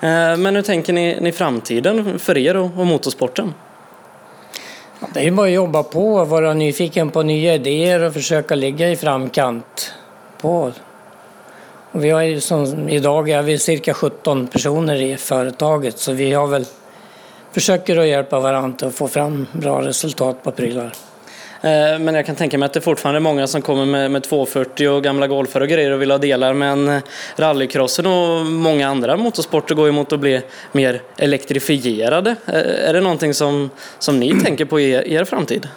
Eh, 0.00 0.36
Men 0.36 0.56
hur 0.56 0.62
tänker 0.62 0.92
ni, 0.92 1.18
ni 1.20 1.32
framtiden 1.32 2.18
för 2.18 2.38
er 2.38 2.56
och, 2.56 2.64
och 2.64 2.86
motorsporten? 2.86 3.54
Det 5.14 5.26
är 5.26 5.30
bara 5.30 5.46
att 5.46 5.52
jobba 5.52 5.82
på 5.82 6.24
vara 6.24 6.54
nyfiken 6.54 7.10
på 7.10 7.22
nya 7.22 7.54
idéer 7.54 8.02
och 8.02 8.12
försöka 8.12 8.54
ligga 8.54 8.90
i 8.90 8.96
framkant 8.96 9.94
på. 10.40 10.72
Vi 11.92 12.10
har 12.10 12.22
ju 12.22 12.40
som, 12.40 12.88
idag 12.88 13.30
är 13.30 13.42
vi 13.42 13.58
cirka 13.58 13.94
17 13.94 14.46
personer 14.46 15.02
i 15.02 15.16
företaget 15.16 15.98
så 15.98 16.12
vi 16.12 16.32
har 16.32 16.46
väl 16.46 16.64
försöker 17.52 17.96
att 17.96 18.06
hjälpa 18.06 18.40
varandra 18.40 18.86
att 18.86 18.94
få 18.94 19.08
fram 19.08 19.46
bra 19.52 19.82
resultat 19.82 20.42
på 20.42 20.50
prylar. 20.50 20.92
Eh, 21.62 21.98
men 21.98 22.14
jag 22.14 22.26
kan 22.26 22.36
tänka 22.36 22.58
mig 22.58 22.66
att 22.66 22.72
det 22.72 22.80
fortfarande 22.80 23.18
är 23.18 23.20
många 23.20 23.46
som 23.46 23.62
kommer 23.62 23.84
med, 23.84 24.10
med 24.10 24.22
240 24.22 24.88
och 24.88 25.04
gamla 25.04 25.26
golfar 25.26 25.60
och 25.60 25.68
grejer 25.68 25.90
och 25.90 26.02
vill 26.02 26.10
ha 26.10 26.18
delar. 26.18 26.54
Men 26.54 26.88
eh, 26.88 27.02
rallycrossen 27.36 28.06
och 28.06 28.46
många 28.46 28.88
andra 28.88 29.16
motorsporter 29.16 29.74
går 29.74 29.86
ju 29.86 29.92
mot 29.92 30.12
att 30.12 30.20
bli 30.20 30.42
mer 30.72 31.02
elektrifierade. 31.16 32.36
Eh, 32.46 32.88
är 32.88 32.92
det 32.92 33.00
någonting 33.00 33.34
som, 33.34 33.70
som 33.98 34.20
ni 34.20 34.40
tänker 34.40 34.64
på 34.64 34.80
i 34.80 34.90
er, 34.90 35.08
er 35.08 35.24
framtid? 35.24 35.68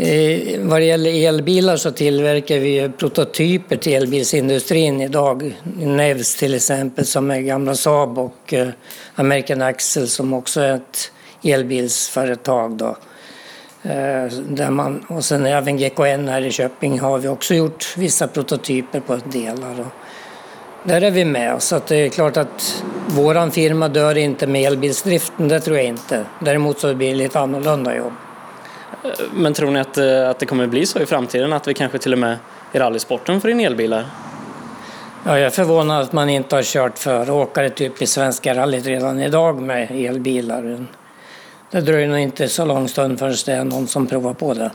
Eh, 0.00 0.60
vad 0.60 0.80
det 0.80 0.84
gäller 0.84 1.28
elbilar 1.28 1.76
så 1.76 1.90
tillverkar 1.90 2.58
vi 2.58 2.90
prototyper 2.98 3.76
till 3.76 3.94
elbilsindustrin 3.94 5.00
idag. 5.00 5.56
Nevs 5.76 6.36
till 6.36 6.54
exempel 6.54 7.06
som 7.06 7.30
är 7.30 7.40
gamla 7.40 7.74
Saab 7.74 8.18
och 8.18 8.54
eh, 8.54 8.68
American 9.14 9.62
Axel 9.62 10.08
som 10.08 10.32
också 10.32 10.60
är 10.60 10.74
ett 10.74 11.12
elbilsföretag. 11.42 12.76
Då. 12.76 12.96
Eh, 13.82 14.26
där 14.48 14.70
man, 14.70 15.04
och 15.08 15.24
sen 15.24 15.46
även 15.46 15.76
GKN 15.76 16.28
här 16.28 16.42
i 16.42 16.50
Köping 16.50 17.00
har 17.00 17.18
vi 17.18 17.28
också 17.28 17.54
gjort 17.54 17.94
vissa 17.96 18.28
prototyper 18.28 19.00
på 19.00 19.16
delar. 19.16 19.80
Och 19.80 19.92
där 20.84 21.00
är 21.00 21.10
vi 21.10 21.24
med. 21.24 21.62
Så 21.62 21.76
att 21.76 21.86
det 21.86 21.96
är 21.96 22.08
klart 22.08 22.36
att 22.36 22.84
våran 23.06 23.50
firma 23.50 23.88
dör 23.88 24.18
inte 24.18 24.46
med 24.46 24.62
elbilsdriften, 24.62 25.48
det 25.48 25.60
tror 25.60 25.76
jag 25.76 25.86
inte. 25.86 26.24
Däremot 26.40 26.78
så 26.78 26.94
blir 26.94 27.08
det 27.08 27.14
lite 27.14 27.40
annorlunda 27.40 27.96
jobb. 27.96 28.12
Men 29.32 29.54
tror 29.54 29.70
ni 29.70 29.80
att, 29.80 29.98
eh, 29.98 30.30
att 30.30 30.38
det 30.38 30.46
kommer 30.46 30.66
bli 30.66 30.86
så 30.86 31.00
i 31.00 31.06
framtiden 31.06 31.52
att 31.52 31.68
vi 31.68 31.74
kanske 31.74 31.98
till 31.98 32.12
och 32.12 32.18
med 32.18 32.36
i 32.72 32.78
rallysporten 32.78 33.40
får 33.40 33.50
in 33.50 33.60
elbilar? 33.60 34.06
Ja, 35.24 35.38
jag 35.38 35.46
är 35.46 35.50
förvånad 35.50 36.02
att 36.02 36.12
man 36.12 36.28
inte 36.28 36.56
har 36.56 36.62
kört 36.62 36.98
för 36.98 37.30
åkare 37.30 37.70
typ 37.70 38.02
i 38.02 38.06
Svenska 38.06 38.54
rallyt 38.54 38.86
redan 38.86 39.20
idag 39.20 39.62
med 39.62 39.90
elbilar. 39.90 40.86
Det 41.70 41.80
dröjer 41.80 42.08
nog 42.08 42.18
inte 42.18 42.48
så 42.48 42.64
lång 42.64 42.88
stund 42.88 43.18
förrän 43.18 43.34
det 43.46 43.52
är 43.52 43.64
någon 43.64 43.86
som 43.86 44.06
provar 44.06 44.34
på 44.34 44.54
det. 44.54 44.70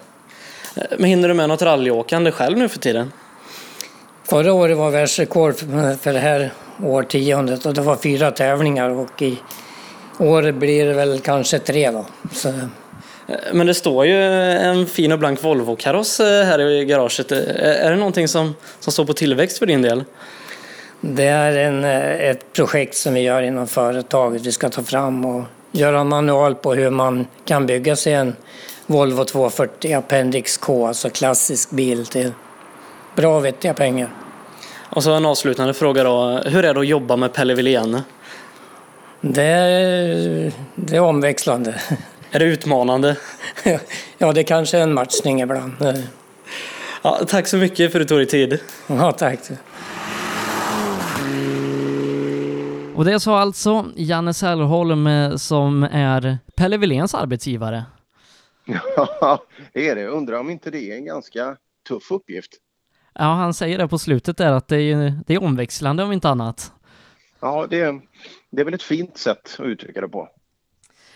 Eh, 0.76 0.84
men 0.98 1.10
hinner 1.10 1.28
du 1.28 1.34
med 1.34 1.50
något 1.50 1.62
rallyåkande 1.62 2.32
själv 2.32 2.58
nu 2.58 2.70
för 2.70 2.80
tiden? 2.80 3.12
Förra 4.24 4.54
året 4.54 4.78
var 4.78 4.92
världsrekord 4.92 5.56
för 6.02 6.14
det 6.14 6.20
här 6.20 6.52
årtiondet 6.84 7.66
och 7.66 7.74
det 7.74 7.82
var 7.82 7.96
fyra 7.96 8.32
tävlingar 8.32 8.90
och 8.90 9.22
i 9.22 9.38
år 10.18 10.52
blir 10.52 10.86
det 10.86 10.94
väl 10.94 11.20
kanske 11.20 11.60
tre 11.60 11.92
då. 11.92 12.06
Så. 12.32 12.54
Eh, 13.28 13.36
men 13.54 13.68
det 13.68 13.74
står 13.74 14.06
ju 14.06 14.24
en 14.24 14.88
fin 14.88 15.12
och 15.12 15.20
blank 15.20 15.44
Volvo-kaross 15.44 16.20
eh, 16.20 16.46
här 16.46 16.60
i 16.60 16.86
garaget. 16.86 17.32
Är 17.32 17.90
det 17.90 17.96
någonting 17.96 18.28
som, 18.28 18.56
som 18.80 18.94
står 18.94 19.06
på 19.06 19.14
tillväxt 19.14 19.58
för 19.58 19.66
din 19.66 19.82
del? 19.82 20.04
Det 21.02 21.24
är 21.24 21.58
en, 21.58 21.84
ett 21.84 22.54
projekt 22.54 22.96
som 22.96 23.14
vi 23.14 23.22
gör 23.22 23.42
inom 23.42 23.68
företaget. 23.68 24.42
Vi 24.42 24.52
ska 24.52 24.70
ta 24.70 24.84
fram 24.84 25.26
och 25.26 25.44
göra 25.72 26.00
en 26.00 26.08
manual 26.08 26.56
på 26.56 26.74
hur 26.74 26.90
man 26.90 27.28
kan 27.46 27.66
bygga 27.66 27.96
sig 27.96 28.14
en 28.14 28.36
Volvo 28.86 29.26
240 29.26 29.94
Appendix 29.94 30.58
K, 30.58 30.88
alltså 30.88 31.10
klassisk 31.10 31.70
bil 31.70 32.06
till 32.06 32.32
bra 33.16 33.38
och 33.38 33.46
vettiga 33.46 33.74
pengar. 33.74 34.10
Och 34.90 35.04
så 35.04 35.12
en 35.12 35.26
avslutande 35.26 35.74
fråga 35.74 36.04
då. 36.04 36.42
Hur 36.46 36.66
är 36.66 36.74
det 36.74 36.80
att 36.80 36.88
jobba 36.88 37.16
med 37.16 37.34
Pelle 37.34 37.54
Wilén? 37.54 38.02
Det 39.22 39.44
är, 39.44 40.52
det 40.76 40.96
är 40.96 41.00
omväxlande. 41.00 41.76
Är 42.34 42.40
det 42.40 42.46
utmanande? 42.46 43.18
ja, 44.18 44.34
det 44.34 44.44
kanske 44.44 44.78
är 44.78 44.82
en 44.84 44.94
matchning 44.94 45.42
ibland. 45.42 45.74
Ja, 47.02 47.20
tack 47.28 47.48
så 47.48 47.58
mycket 47.58 47.92
för 47.92 48.00
att 48.00 48.08
du 48.08 48.10
tog 48.10 48.20
dig 48.20 48.28
tid. 48.28 48.60
Ja, 48.88 49.12
tack. 49.12 49.40
Och 52.96 53.06
det 53.06 53.20
sa 53.20 53.40
alltså 53.40 53.86
Janne 53.96 54.34
Sällholm 54.34 55.08
eh, 55.08 55.36
som 55.36 55.84
är 55.84 56.38
Pelle 56.56 56.78
Willéns 56.78 57.14
arbetsgivare. 57.16 57.86
Ja, 58.66 59.46
det 59.74 59.90
är 59.90 59.96
det. 59.96 60.08
Undrar 60.08 60.40
om 60.40 60.50
inte 60.50 60.72
det 60.72 60.92
är 60.92 60.96
en 60.96 61.06
ganska 61.06 61.58
tuff 61.88 62.12
uppgift. 62.12 62.52
Ja, 63.14 63.24
han 63.24 63.54
säger 63.54 63.78
det 63.78 63.88
på 63.88 63.98
slutet 63.98 64.38
där 64.38 64.52
att 64.52 64.68
det 64.68 64.82
är, 64.82 65.20
det 65.28 65.34
är 65.34 65.44
omväxlande 65.44 66.04
om 66.04 66.12
inte 66.12 66.30
annat. 66.30 66.72
Ja, 67.40 67.68
det, 67.70 68.02
det 68.52 68.62
är 68.62 68.66
väl 68.66 68.74
ett 68.74 68.84
fint 68.84 69.18
sätt 69.18 69.56
att 69.60 69.66
uttrycka 69.66 70.02
det 70.02 70.10
på. 70.10 70.30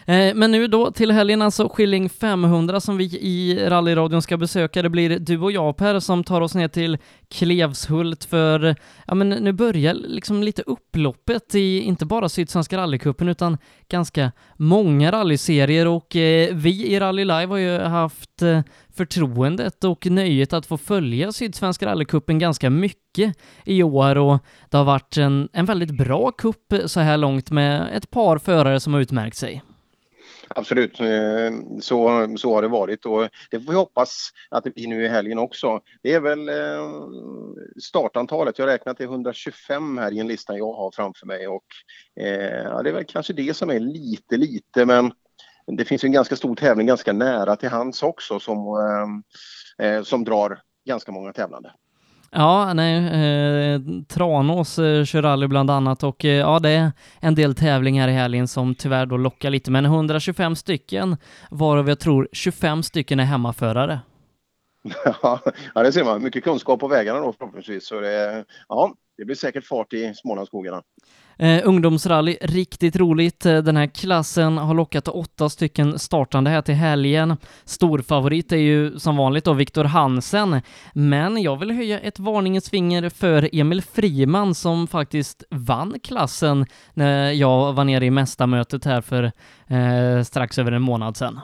Eh, 0.10 0.36
men 0.36 0.52
nu 0.52 0.68
då 0.68 0.92
till 0.92 1.12
helgen 1.12 1.42
alltså 1.42 1.70
Skilling 1.70 2.10
500 2.10 2.80
som 2.80 2.98
vi 2.98 3.04
i 3.04 3.70
rallyradion 3.70 4.22
ska 4.22 4.38
besöka. 4.38 4.82
Det 4.82 4.90
blir 4.90 5.20
du 5.20 5.40
och 5.40 5.52
jag 5.52 5.78
Per 5.78 6.00
som 6.00 6.24
tar 6.24 6.42
oss 6.42 6.56
ner 6.56 6.68
till 6.68 6.98
Klevshult 7.30 8.24
för, 8.24 8.76
ja 9.08 9.16
men 9.16 9.30
nu 9.30 9.52
börjar 9.52 9.94
liksom 9.94 10.44
lite 10.44 10.62
upploppet 10.62 11.56
i 11.56 11.80
inte 11.80 12.06
bara 12.06 12.30
Sydsvenska 12.30 12.78
rallycupen 12.78 13.30
utan 13.30 13.58
ganska 13.90 14.32
många 14.56 15.12
rallyserier 15.12 15.88
och 15.88 16.16
eh, 16.16 16.56
vi 16.56 16.88
i 16.88 17.00
Rally 17.00 17.26
Live 17.26 17.48
har 17.48 17.58
ju 17.58 17.80
haft 17.80 18.42
eh, 18.42 18.62
förtroendet 18.96 19.84
och 19.84 20.06
nöjet 20.06 20.54
att 20.54 20.66
få 20.66 20.78
följa 20.78 21.32
Sydsvenska 21.32 21.86
rallycupen 21.86 22.40
ganska 22.40 22.70
mycket 22.70 23.38
i 23.66 23.84
år 23.84 24.18
och 24.18 24.40
det 24.70 24.78
har 24.78 24.86
varit 24.86 25.18
en, 25.18 25.50
en 25.54 25.66
väldigt 25.66 25.92
bra 25.92 26.32
kupp 26.32 26.74
så 26.86 27.00
här 27.00 27.18
långt 27.18 27.52
med 27.52 27.90
ett 27.94 28.10
par 28.10 28.38
förare 28.38 28.80
som 28.80 28.94
har 28.94 29.02
utmärkt 29.02 29.38
sig. 29.38 29.64
Absolut, 30.50 31.00
eh, 31.00 31.51
så, 31.82 32.27
så 32.38 32.54
har 32.54 32.62
det 32.62 32.68
varit. 32.68 33.06
Och 33.06 33.30
det 33.51 33.60
får 33.60 33.72
vi 33.72 33.77
hoppas 33.77 34.30
att 34.50 34.63
det 34.63 34.75
blir 34.75 34.88
nu 34.88 35.06
i 35.06 35.08
helgen 35.08 35.39
också. 35.39 35.82
Det 36.01 36.13
är 36.13 36.20
väl 36.20 36.50
eh, 36.50 37.08
startantalet, 37.84 38.60
jag 38.60 38.68
räknar 38.68 38.94
till 38.94 39.06
125 39.06 39.98
här 39.98 40.12
i 40.13 40.20
en 40.20 40.27
lista 40.27 40.58
jag 40.58 40.74
har 40.74 40.92
framför 40.92 41.27
mig. 41.27 41.48
Och 41.48 41.66
eh, 42.20 42.63
ja, 42.63 42.84
det 42.84 42.89
är 42.89 42.94
väl 42.94 43.06
kanske 43.06 43.34
det 43.34 43.56
som 43.56 43.70
är 43.70 43.80
lite, 43.80 44.38
lite. 44.38 44.86
Men 44.86 45.12
det 45.66 45.86
finns 45.86 46.04
en 46.04 46.12
ganska 46.12 46.36
stor 46.36 46.56
tävling 46.56 46.88
ganska 46.88 47.13
nära 47.13 47.56
till 47.56 47.70
hands 47.70 48.04
också 48.04 48.39
som, 48.39 49.24
som 50.04 50.24
drar 50.24 50.62
ganska 50.86 51.12
många 51.12 51.34
tävlande. 51.34 51.72
Ja, 52.31 52.74
nej, 52.74 52.96
eh, 52.96 53.81
Tranås 54.07 54.79
eh, 54.79 55.03
kör 55.03 55.22
rally 55.22 55.48
bland 55.48 55.72
annat 55.72 56.03
och 56.03 56.25
eh, 56.25 56.31
ja, 56.31 56.60
det 56.60 56.69
är 56.69 56.91
en 57.19 57.36
del 57.36 57.55
tävlingar 57.55 58.07
i 58.07 58.12
helgen 58.12 58.48
som 58.48 58.75
tyvärr 58.75 59.05
då 59.05 59.17
lockar 59.17 59.50
lite, 59.50 59.72
men 59.72 59.86
125 59.86 60.55
stycken 60.55 61.17
varav 61.51 61.89
jag 61.89 62.00
tror 62.00 62.29
25 62.31 62.84
stycken 62.84 63.19
är 63.19 63.24
hemmaförare. 63.24 64.00
ja, 65.22 65.39
det 65.75 65.91
ser 65.91 66.03
man. 66.03 66.24
Mycket 66.24 66.43
kunskap 66.43 66.79
på 66.79 66.88
vägarna 66.88 67.19
då 67.19 67.34
förhoppningsvis. 67.34 67.88
Så 67.88 68.00
det, 68.00 68.46
ja, 68.69 68.93
det 69.18 69.26
blir 69.26 69.36
säkert 69.36 69.66
fart 69.66 69.94
i 69.94 70.14
Smålandsskogarna. 70.16 70.82
Eh, 71.40 71.62
ungdomsrally, 71.64 72.38
riktigt 72.42 72.96
roligt. 72.96 73.46
Eh, 73.46 73.58
den 73.58 73.78
här 73.78 73.88
klassen 73.88 74.58
har 74.58 74.74
lockat 74.74 75.08
åtta 75.08 75.50
stycken 75.50 76.00
startande 76.00 76.50
här 76.50 76.62
till 76.62 76.76
helgen. 76.76 77.38
Storfavorit 77.66 78.52
är 78.52 78.58
ju 78.58 79.00
som 79.00 79.18
vanligt 79.18 79.46
då 79.46 79.54
Viktor 79.54 79.84
Hansen, 79.84 80.62
men 80.94 81.42
jag 81.42 81.60
vill 81.60 81.72
höja 81.72 82.00
ett 82.00 82.20
varningens 82.20 82.70
finger 82.70 83.10
för 83.10 83.50
Emil 83.56 83.82
Friman 83.82 84.56
som 84.56 84.88
faktiskt 84.88 85.44
vann 85.50 86.00
klassen 86.04 86.66
när 86.94 87.32
jag 87.32 87.74
var 87.74 87.84
nere 87.84 88.06
i 88.06 88.12
mästarmötet 88.12 88.86
här 88.86 89.02
för 89.02 89.24
eh, 89.68 90.24
strax 90.24 90.58
över 90.58 90.72
en 90.72 90.82
månad 90.82 91.18
sedan. 91.18 91.40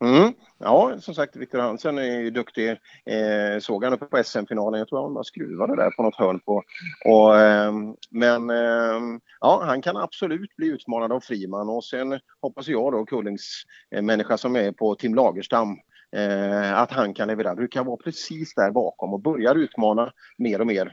Mm. 0.00 0.32
Ja, 0.62 1.00
som 1.00 1.14
sagt, 1.14 1.36
Viktor 1.36 1.58
Hansen 1.58 1.98
är 1.98 2.20
ju 2.20 2.30
duktig. 2.30 2.70
Eh, 3.06 3.58
såg 3.60 3.84
han 3.84 3.92
uppe 3.92 4.06
på 4.06 4.22
SM-finalen. 4.24 4.78
Jag 4.78 4.88
tror 4.88 5.02
han 5.02 5.14
bara 5.14 5.24
skruvade 5.24 5.76
där 5.76 5.90
på 5.90 6.02
något 6.02 6.16
hörn 6.16 6.40
på. 6.40 6.62
Och, 7.04 7.38
eh, 7.38 7.72
men 8.10 8.50
eh, 8.50 9.18
ja, 9.40 9.62
han 9.66 9.82
kan 9.82 9.96
absolut 9.96 10.56
bli 10.56 10.66
utmanad 10.66 11.12
av 11.12 11.20
Friman 11.20 11.68
och 11.68 11.84
sen 11.84 12.20
hoppas 12.40 12.68
jag 12.68 12.92
då 12.92 13.04
Kullings 13.04 13.62
eh, 13.94 14.02
människa 14.02 14.38
som 14.38 14.56
är 14.56 14.72
på 14.72 14.94
Tim 14.94 15.14
Lagerstam 15.14 15.76
eh, 16.16 16.78
att 16.78 16.92
han 16.92 17.14
kan 17.14 17.28
leverera. 17.28 17.54
Du 17.54 17.68
kan 17.68 17.86
vara 17.86 17.96
precis 17.96 18.54
där 18.54 18.70
bakom 18.70 19.12
och 19.12 19.20
börjar 19.20 19.54
utmana 19.54 20.12
mer 20.38 20.60
och 20.60 20.66
mer 20.66 20.92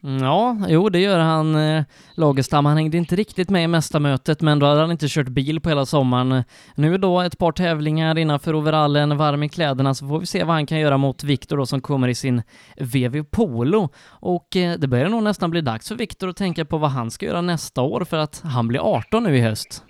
ja, 0.00 0.56
jo 0.68 0.88
det 0.88 1.00
gör 1.00 1.18
han, 1.18 1.54
eh, 1.54 1.84
Lagerstam. 2.14 2.66
Han 2.66 2.76
hängde 2.76 2.96
inte 2.96 3.16
riktigt 3.16 3.50
med 3.50 3.64
i 3.64 3.66
mästarmötet, 3.66 4.40
men 4.40 4.58
då 4.58 4.66
hade 4.66 4.80
han 4.80 4.90
inte 4.90 5.06
kört 5.08 5.28
bil 5.28 5.60
på 5.60 5.68
hela 5.68 5.86
sommaren. 5.86 6.44
Nu 6.74 6.98
då 6.98 7.20
ett 7.20 7.38
par 7.38 7.52
tävlingar 7.52 8.18
innanför 8.18 8.54
overallen, 8.54 9.16
varm 9.16 9.42
i 9.42 9.48
kläderna, 9.48 9.94
så 9.94 10.08
får 10.08 10.20
vi 10.20 10.26
se 10.26 10.44
vad 10.44 10.54
han 10.54 10.66
kan 10.66 10.80
göra 10.80 10.96
mot 10.96 11.24
Viktor 11.24 11.56
då 11.56 11.66
som 11.66 11.80
kommer 11.80 12.08
i 12.08 12.14
sin 12.14 12.42
VV 12.76 13.22
Polo. 13.30 13.88
Och 14.08 14.56
eh, 14.56 14.78
det 14.78 14.88
börjar 14.88 15.08
nog 15.08 15.22
nästan 15.22 15.50
bli 15.50 15.60
dags 15.60 15.88
för 15.88 15.94
Viktor 15.94 16.28
att 16.28 16.36
tänka 16.36 16.64
på 16.64 16.78
vad 16.78 16.90
han 16.90 17.10
ska 17.10 17.26
göra 17.26 17.40
nästa 17.40 17.82
år 17.82 18.04
för 18.04 18.16
att 18.16 18.40
han 18.44 18.68
blir 18.68 18.80
18 18.80 19.22
nu 19.22 19.36
i 19.36 19.40
höst. 19.40 19.84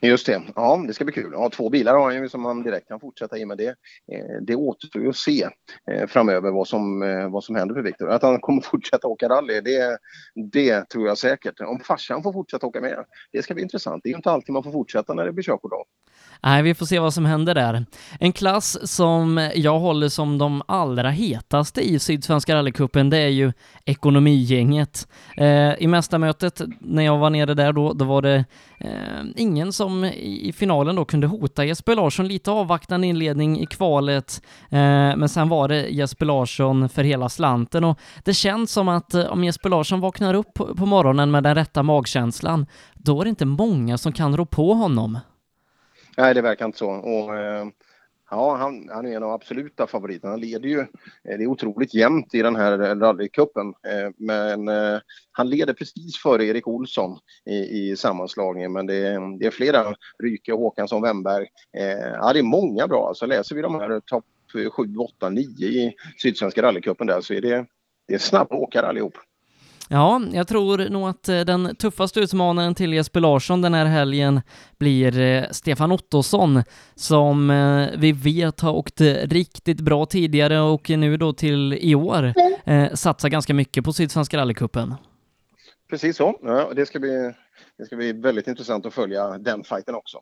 Just 0.00 0.26
det, 0.26 0.42
ja 0.54 0.84
det 0.86 0.94
ska 0.94 1.04
bli 1.04 1.14
kul. 1.14 1.30
Ja, 1.32 1.50
två 1.50 1.70
bilar 1.70 1.94
har 1.94 2.04
han 2.04 2.22
ju 2.22 2.28
som 2.28 2.44
han 2.44 2.62
direkt 2.62 2.88
kan 2.88 3.00
fortsätta 3.00 3.38
i 3.38 3.44
men 3.44 3.56
det. 3.56 3.68
Eh, 4.12 4.42
det 4.42 4.56
återstår 4.56 5.02
ju 5.02 5.08
att 5.08 5.16
se 5.16 5.48
eh, 5.90 6.06
framöver 6.06 6.50
vad 6.50 6.68
som, 6.68 7.02
eh, 7.02 7.30
vad 7.30 7.44
som 7.44 7.56
händer 7.56 7.74
för 7.74 7.82
Viktor. 7.82 8.10
Att 8.10 8.22
han 8.22 8.40
kommer 8.40 8.60
fortsätta 8.70 9.08
åka 9.08 9.28
rally, 9.28 9.60
det, 9.60 9.98
det 10.52 10.88
tror 10.88 11.06
jag 11.06 11.18
säkert. 11.18 11.60
Om 11.60 11.80
farsan 11.80 12.22
får 12.22 12.32
fortsätta 12.32 12.66
åka 12.66 12.80
med, 12.80 13.04
det 13.32 13.42
ska 13.42 13.54
bli 13.54 13.62
intressant. 13.62 14.02
Det 14.02 14.08
är 14.08 14.10
ju 14.10 14.16
inte 14.16 14.30
alltid 14.30 14.52
man 14.52 14.62
får 14.62 14.72
fortsätta 14.72 15.14
när 15.14 15.24
det 15.24 15.32
blir 15.32 15.44
körkort 15.44 15.72
av. 15.72 15.84
Nej, 16.42 16.62
vi 16.62 16.74
får 16.74 16.86
se 16.86 16.98
vad 16.98 17.14
som 17.14 17.24
händer 17.24 17.54
där. 17.54 17.86
En 18.20 18.32
klass 18.32 18.90
som 18.90 19.50
jag 19.54 19.78
håller 19.78 20.08
som 20.08 20.38
de 20.38 20.62
allra 20.68 21.10
hetaste 21.10 21.80
i 21.80 21.98
Sydsvenska 21.98 22.54
rallycupen, 22.54 23.10
det 23.10 23.18
är 23.18 23.28
ju 23.28 23.52
ekonomigänget. 23.84 25.08
Eh, 25.36 25.74
I 25.74 25.86
mästarmötet, 25.86 26.62
när 26.80 27.02
jag 27.02 27.18
var 27.18 27.30
nere 27.30 27.54
där 27.54 27.72
då, 27.72 27.92
då 27.92 28.04
var 28.04 28.22
det 28.22 28.44
eh, 28.78 29.24
ingen 29.36 29.72
som 29.72 30.04
i 30.04 30.52
finalen 30.56 30.96
då 30.96 31.04
kunde 31.04 31.26
hota 31.26 31.64
Jesper 31.64 31.94
Larsson. 31.94 32.28
Lite 32.28 32.50
avvaktande 32.50 33.06
inledning 33.06 33.60
i 33.60 33.66
kvalet, 33.66 34.42
eh, 34.70 34.78
men 35.16 35.28
sen 35.28 35.48
var 35.48 35.68
det 35.68 35.88
Jesper 35.88 36.26
Larsson 36.26 36.88
för 36.88 37.04
hela 37.04 37.28
slanten 37.28 37.84
och 37.84 37.98
det 38.24 38.34
känns 38.34 38.72
som 38.72 38.88
att 38.88 39.14
eh, 39.14 39.24
om 39.24 39.44
Jesper 39.44 39.68
Larsson 39.68 40.00
vaknar 40.00 40.34
upp 40.34 40.54
på, 40.54 40.74
på 40.74 40.86
morgonen 40.86 41.30
med 41.30 41.42
den 41.42 41.54
rätta 41.54 41.82
magkänslan, 41.82 42.66
då 42.94 43.20
är 43.20 43.24
det 43.24 43.30
inte 43.30 43.44
många 43.44 43.98
som 43.98 44.12
kan 44.12 44.36
rå 44.36 44.46
på 44.46 44.74
honom. 44.74 45.18
Nej, 46.18 46.34
det 46.34 46.42
verkar 46.42 46.66
inte 46.66 46.78
så. 46.78 46.90
Och, 46.90 47.36
eh, 47.36 47.66
Ja, 48.30 48.56
han, 48.56 48.88
han 48.92 49.06
är 49.06 49.16
en 49.16 49.22
av 49.22 49.30
absoluta 49.30 49.86
favoriterna. 49.86 50.30
Han 50.30 50.40
leder 50.40 50.68
ju, 50.68 50.80
eh, 50.80 50.86
det 51.38 51.44
är 51.44 51.46
otroligt 51.46 51.94
jämnt 51.94 52.34
i 52.34 52.42
den 52.42 52.56
här 52.56 52.78
rallycupen. 52.78 53.66
Eh, 53.66 54.10
men 54.16 54.68
han 55.32 55.50
leder 55.50 55.74
precis 55.74 56.18
före 56.22 56.44
Erik 56.44 56.68
Olsson 56.68 57.18
i, 57.46 57.56
i 57.56 57.96
sammanslagningen. 57.96 58.72
Men 58.72 58.86
det 58.86 58.94
är, 58.94 59.38
det 59.38 59.46
är 59.46 59.50
flera, 59.50 59.94
Ryke, 60.22 60.52
Håkansson, 60.52 61.02
Wemberg. 61.02 61.46
Ja, 62.12 62.32
det 62.32 62.38
är 62.38 62.42
många 62.42 62.88
bra. 62.88 63.08
Alltså 63.08 63.26
läser 63.26 63.54
vi 63.56 63.62
de 63.62 63.74
här 63.74 64.00
topp 64.00 64.24
7, 64.52 64.96
8, 64.96 65.28
9 65.28 65.66
i 65.66 65.94
Sydsvenska 66.22 66.62
rallycupen 66.62 67.06
där 67.06 67.20
så 67.20 67.34
är 67.34 67.40
det, 67.40 67.66
det 68.08 68.14
är 68.14 68.18
snabba 68.18 68.56
åkare 68.56 68.86
allihop. 68.86 69.14
Ja, 69.90 70.22
jag 70.32 70.48
tror 70.48 70.88
nog 70.88 71.08
att 71.08 71.28
eh, 71.28 71.40
den 71.40 71.76
tuffaste 71.76 72.20
utmanaren 72.20 72.74
till 72.74 72.92
Jesper 72.92 73.20
Larsson 73.20 73.62
den 73.62 73.74
här 73.74 73.84
helgen 73.86 74.40
blir 74.78 75.20
eh, 75.20 75.44
Stefan 75.50 75.92
Ottosson 75.92 76.62
som 76.94 77.50
eh, 77.50 77.88
vi 77.98 78.12
vet 78.12 78.60
har 78.60 78.72
åkt 78.72 79.00
riktigt 79.22 79.80
bra 79.80 80.06
tidigare 80.06 80.60
och 80.60 80.90
nu 80.90 81.16
då 81.16 81.32
till 81.32 81.72
i 81.72 81.94
år 81.94 82.34
satsar 82.96 83.28
ganska 83.28 83.54
mycket 83.54 83.84
på 83.84 83.92
Sydsvenska 83.92 84.36
rallycupen. 84.36 84.94
Precis 85.90 86.16
så. 86.16 86.38
Ja, 86.42 86.72
det, 86.76 86.86
ska 86.86 86.98
bli, 86.98 87.32
det 87.78 87.84
ska 87.84 87.96
bli 87.96 88.12
väldigt 88.12 88.48
intressant 88.48 88.86
att 88.86 88.94
följa 88.94 89.38
den 89.38 89.64
fighten 89.64 89.94
också. 89.94 90.18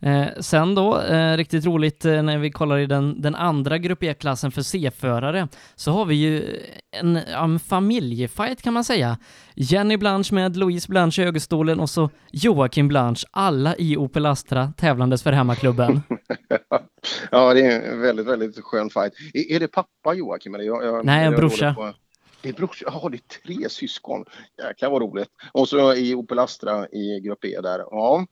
Eh, 0.00 0.26
sen 0.40 0.74
då, 0.74 1.00
eh, 1.00 1.36
riktigt 1.36 1.64
roligt 1.64 2.04
eh, 2.04 2.22
när 2.22 2.38
vi 2.38 2.50
kollar 2.50 2.78
i 2.78 2.86
den, 2.86 3.20
den 3.20 3.34
andra 3.34 3.78
Grupp 3.78 4.02
E-klassen 4.02 4.50
för 4.50 4.62
C-förare, 4.62 5.48
så 5.74 5.92
har 5.92 6.04
vi 6.04 6.14
ju 6.14 6.60
en, 6.90 7.16
en 7.16 7.58
familjefight 7.58 8.62
kan 8.62 8.72
man 8.72 8.84
säga. 8.84 9.18
Jenny 9.54 9.96
Blanche 9.96 10.34
med 10.34 10.56
Louise 10.56 10.88
Blanche 10.88 11.22
i 11.22 11.24
högerstolen 11.24 11.80
och 11.80 11.90
så 11.90 12.10
Joakim 12.32 12.88
Blanche, 12.88 13.26
alla 13.30 13.76
i 13.76 13.96
Opel 13.96 14.26
Astra 14.26 14.72
tävlandes 14.76 15.22
för 15.22 15.32
hemmaklubben. 15.32 16.02
ja, 17.30 17.54
det 17.54 17.60
är 17.60 17.92
en 17.92 18.00
väldigt, 18.00 18.26
väldigt 18.26 18.64
skön 18.64 18.90
fight. 18.90 19.12
Är, 19.34 19.52
är 19.52 19.60
det 19.60 19.68
pappa 19.68 20.14
Joakim? 20.14 20.54
Eller 20.54 20.64
jag, 20.64 20.84
jag, 20.84 21.04
Nej, 21.04 21.24
jag 21.24 21.36
brorsa. 21.36 21.94
Det 22.42 22.48
är 22.48 22.52
brorsa, 22.52 22.84
ja 22.86 23.08
det 23.08 23.16
är 23.16 23.54
tre 23.54 23.68
syskon. 23.68 24.24
Jäklar 24.62 24.90
vad 24.90 25.02
roligt. 25.02 25.28
Och 25.52 25.68
så 25.68 25.94
i 25.94 26.14
Opel 26.14 26.38
Astra 26.38 26.88
i 26.88 27.20
Grupp 27.20 27.44
E 27.44 27.60
där. 27.62 27.78
Ja, 27.78 28.26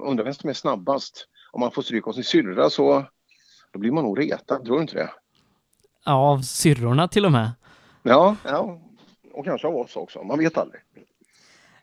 undrar 0.00 0.24
vem 0.24 0.34
som 0.34 0.50
är 0.50 0.54
snabbast. 0.54 1.28
Om 1.52 1.60
man 1.60 1.70
får 1.70 1.82
stryk 1.82 2.06
av 2.08 2.12
sin 2.12 2.24
syrra 2.24 2.70
så 2.70 3.06
då 3.72 3.78
blir 3.78 3.92
man 3.92 4.04
nog 4.04 4.20
retad, 4.20 4.64
tror 4.64 4.76
du 4.76 4.82
inte 4.82 4.94
det? 4.94 5.10
Ja, 6.04 6.12
av 6.12 6.42
syrrorna 6.42 7.08
till 7.08 7.24
och 7.24 7.32
med. 7.32 7.50
Ja, 8.02 8.36
ja, 8.44 8.80
och 9.32 9.44
kanske 9.44 9.68
av 9.68 9.76
oss 9.76 9.96
också. 9.96 10.22
Man 10.22 10.38
vet 10.38 10.58
aldrig. 10.58 10.80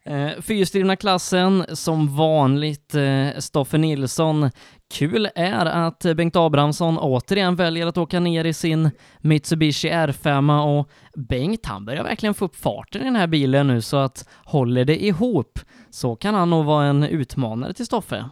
Eh, 0.03 0.41
fyrhjulsdrivna 0.41 0.95
klassen, 0.95 1.65
som 1.75 2.17
vanligt 2.17 2.95
eh, 2.95 3.29
Stoffe 3.37 3.77
Nilsson. 3.77 4.51
Kul 4.93 5.29
är 5.35 5.65
att 5.65 5.99
Bengt 5.99 6.35
Abrahamsson 6.35 6.97
återigen 6.97 7.55
väljer 7.55 7.87
att 7.87 7.97
åka 7.97 8.19
ner 8.19 8.45
i 8.45 8.53
sin 8.53 8.89
Mitsubishi 9.21 9.89
R5 9.89 10.79
och 10.79 10.89
Bengt, 11.15 11.65
han 11.65 11.85
börjar 11.85 12.03
verkligen 12.03 12.33
få 12.33 12.45
upp 12.45 12.55
farten 12.55 13.01
i 13.01 13.05
den 13.05 13.15
här 13.15 13.27
bilen 13.27 13.67
nu 13.67 13.81
så 13.81 13.97
att 13.97 14.29
håller 14.45 14.85
det 14.85 15.03
ihop 15.03 15.59
så 15.89 16.15
kan 16.15 16.35
han 16.35 16.49
nog 16.49 16.65
vara 16.65 16.85
en 16.85 17.03
utmanare 17.03 17.73
till 17.73 17.85
Stoffe. 17.85 18.29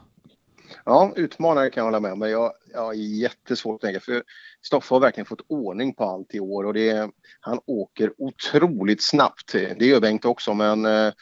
Ja, 0.86 1.12
utmanare 1.16 1.70
kan 1.70 1.82
jag 1.82 1.86
hålla 1.86 2.00
med 2.00 2.12
om, 2.12 2.20
men 2.20 2.32
jag, 2.32 2.52
jag 2.74 2.82
har 2.82 2.94
jättesvårt 2.94 3.76
att 3.76 3.82
tänka 3.82 4.00
för 4.00 4.24
Stoffe 4.62 4.96
har 4.96 5.00
verkligen 5.00 5.26
fått 5.26 5.46
ordning 5.48 5.94
på 5.94 6.04
allt 6.04 6.36
i 6.36 6.40
år 6.40 6.64
och 6.64 6.74
det, 6.74 7.10
han 7.40 7.60
åker 7.66 8.14
otroligt 8.18 9.04
snabbt. 9.04 9.52
Det 9.52 9.86
gör 9.86 10.00
Bengt 10.00 10.26
också, 10.26 10.54
men 10.54 10.86
eh, 10.86 11.14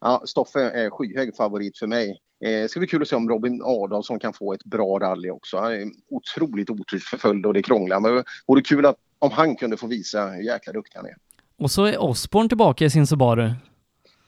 ja, 0.00 0.22
Stoffe 0.26 0.60
är 0.60 0.90
skyhög 0.90 1.36
favorit 1.36 1.78
för 1.78 1.86
mig. 1.86 2.18
Eh, 2.44 2.62
det 2.62 2.68
ska 2.68 2.80
bli 2.80 2.86
kul 2.86 3.02
att 3.02 3.08
se 3.08 3.16
om 3.16 3.28
Robin 3.28 3.62
Adolfsson 3.64 4.18
kan 4.18 4.32
få 4.32 4.52
ett 4.52 4.64
bra 4.64 4.98
rally 4.98 5.30
också. 5.30 5.58
Han 5.58 5.72
är 5.72 5.86
otroligt 6.10 6.70
otursförföljd 6.70 7.46
och 7.46 7.54
det 7.54 7.62
krånglar. 7.62 8.00
Men 8.00 8.14
det 8.14 8.24
vore 8.46 8.62
kul 8.62 8.86
att, 8.86 8.96
om 9.18 9.30
han 9.30 9.56
kunde 9.56 9.76
få 9.76 9.86
visa 9.86 10.26
hur 10.26 10.42
jäkla 10.42 10.72
duktig 10.72 10.96
han 10.96 11.06
är. 11.06 11.16
Och 11.58 11.70
så 11.70 11.84
är 11.84 12.02
Osborn 12.02 12.48
tillbaka 12.48 12.84
i 12.84 12.90
sin 12.90 13.06
Subaru. 13.06 13.50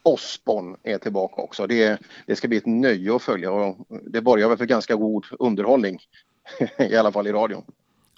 Osborn 0.03 0.77
är 0.83 0.99
tillbaka 0.99 1.43
också. 1.43 1.67
Det, 1.67 1.99
det 2.27 2.37
ska 2.37 2.49
bli 2.49 2.57
ett 2.57 2.67
nöje 2.67 3.17
att 3.17 3.23
följa 3.23 3.53
och 3.53 3.77
det 4.13 4.21
borgar 4.21 4.49
väl 4.49 4.59
för 4.59 4.65
ganska 4.65 4.95
god 4.95 5.25
underhållning. 5.39 5.99
I 6.79 6.97
alla 6.97 7.13
fall 7.13 7.27
i 7.27 7.33
radion. 7.33 7.65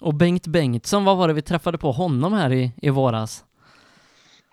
Och 0.01 0.13
Bengt 0.13 0.47
Bengtsson, 0.47 1.05
vad 1.05 1.17
var 1.17 1.27
det 1.27 1.33
vi 1.33 1.41
träffade 1.41 1.77
på 1.77 1.91
honom 1.91 2.33
här 2.33 2.53
i, 2.53 2.71
i 2.81 2.89
våras? 2.89 3.45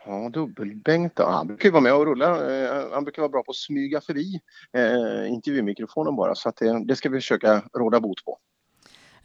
Ja, 0.09 0.29
Dubbel-Bengt 0.29 1.19
Han 1.19 1.47
brukar 1.47 1.64
ju 1.64 1.73
vara 1.73 1.83
med 1.83 1.95
och 1.95 2.07
rulla. 2.07 2.53
Eh, 2.53 2.92
han 2.92 3.05
brukar 3.05 3.23
vara 3.23 3.31
bra 3.31 3.42
på 3.42 3.51
att 3.51 3.57
smyga 3.57 4.01
förbi 4.01 4.40
eh, 4.73 5.33
intervjumikrofonen 5.33 6.16
bara. 6.16 6.35
Så 6.35 6.49
att 6.49 6.57
det, 6.57 6.85
det 6.85 6.97
ska 6.97 7.09
vi 7.09 7.16
försöka 7.16 7.62
råda 7.79 8.01
bot 8.01 8.25
på. 8.25 8.38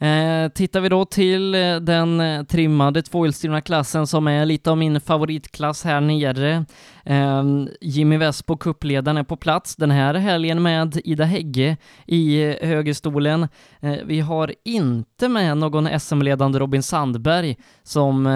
Eh, 0.02 0.48
tittar 0.48 0.80
vi 0.80 0.88
då 0.88 1.04
till 1.04 1.54
eh, 1.54 1.76
den 1.76 2.20
eh, 2.20 2.42
trimmade 2.42 3.02
tvåhjulsdrivna 3.02 3.60
klassen 3.60 4.06
som 4.06 4.28
är 4.28 4.44
lite 4.44 4.70
av 4.70 4.78
min 4.78 5.00
favoritklass 5.00 5.84
här 5.84 6.00
nere. 6.00 6.64
Eh, 7.04 7.44
Jimmy 7.80 8.16
Vespo, 8.16 8.56
kuppledaren, 8.56 9.16
är 9.16 9.22
på 9.22 9.36
plats 9.36 9.76
den 9.76 9.90
här 9.90 10.14
helgen 10.14 10.62
med 10.62 11.00
Ida 11.04 11.24
Hägge 11.24 11.76
i 12.06 12.42
eh, 12.42 12.68
högerstolen. 12.68 13.48
Eh, 13.80 13.96
vi 14.04 14.20
har 14.20 14.54
inte 14.64 15.28
med 15.28 15.56
någon 15.56 16.00
SM-ledande 16.00 16.58
Robin 16.58 16.82
Sandberg 16.82 17.56
som 17.82 18.26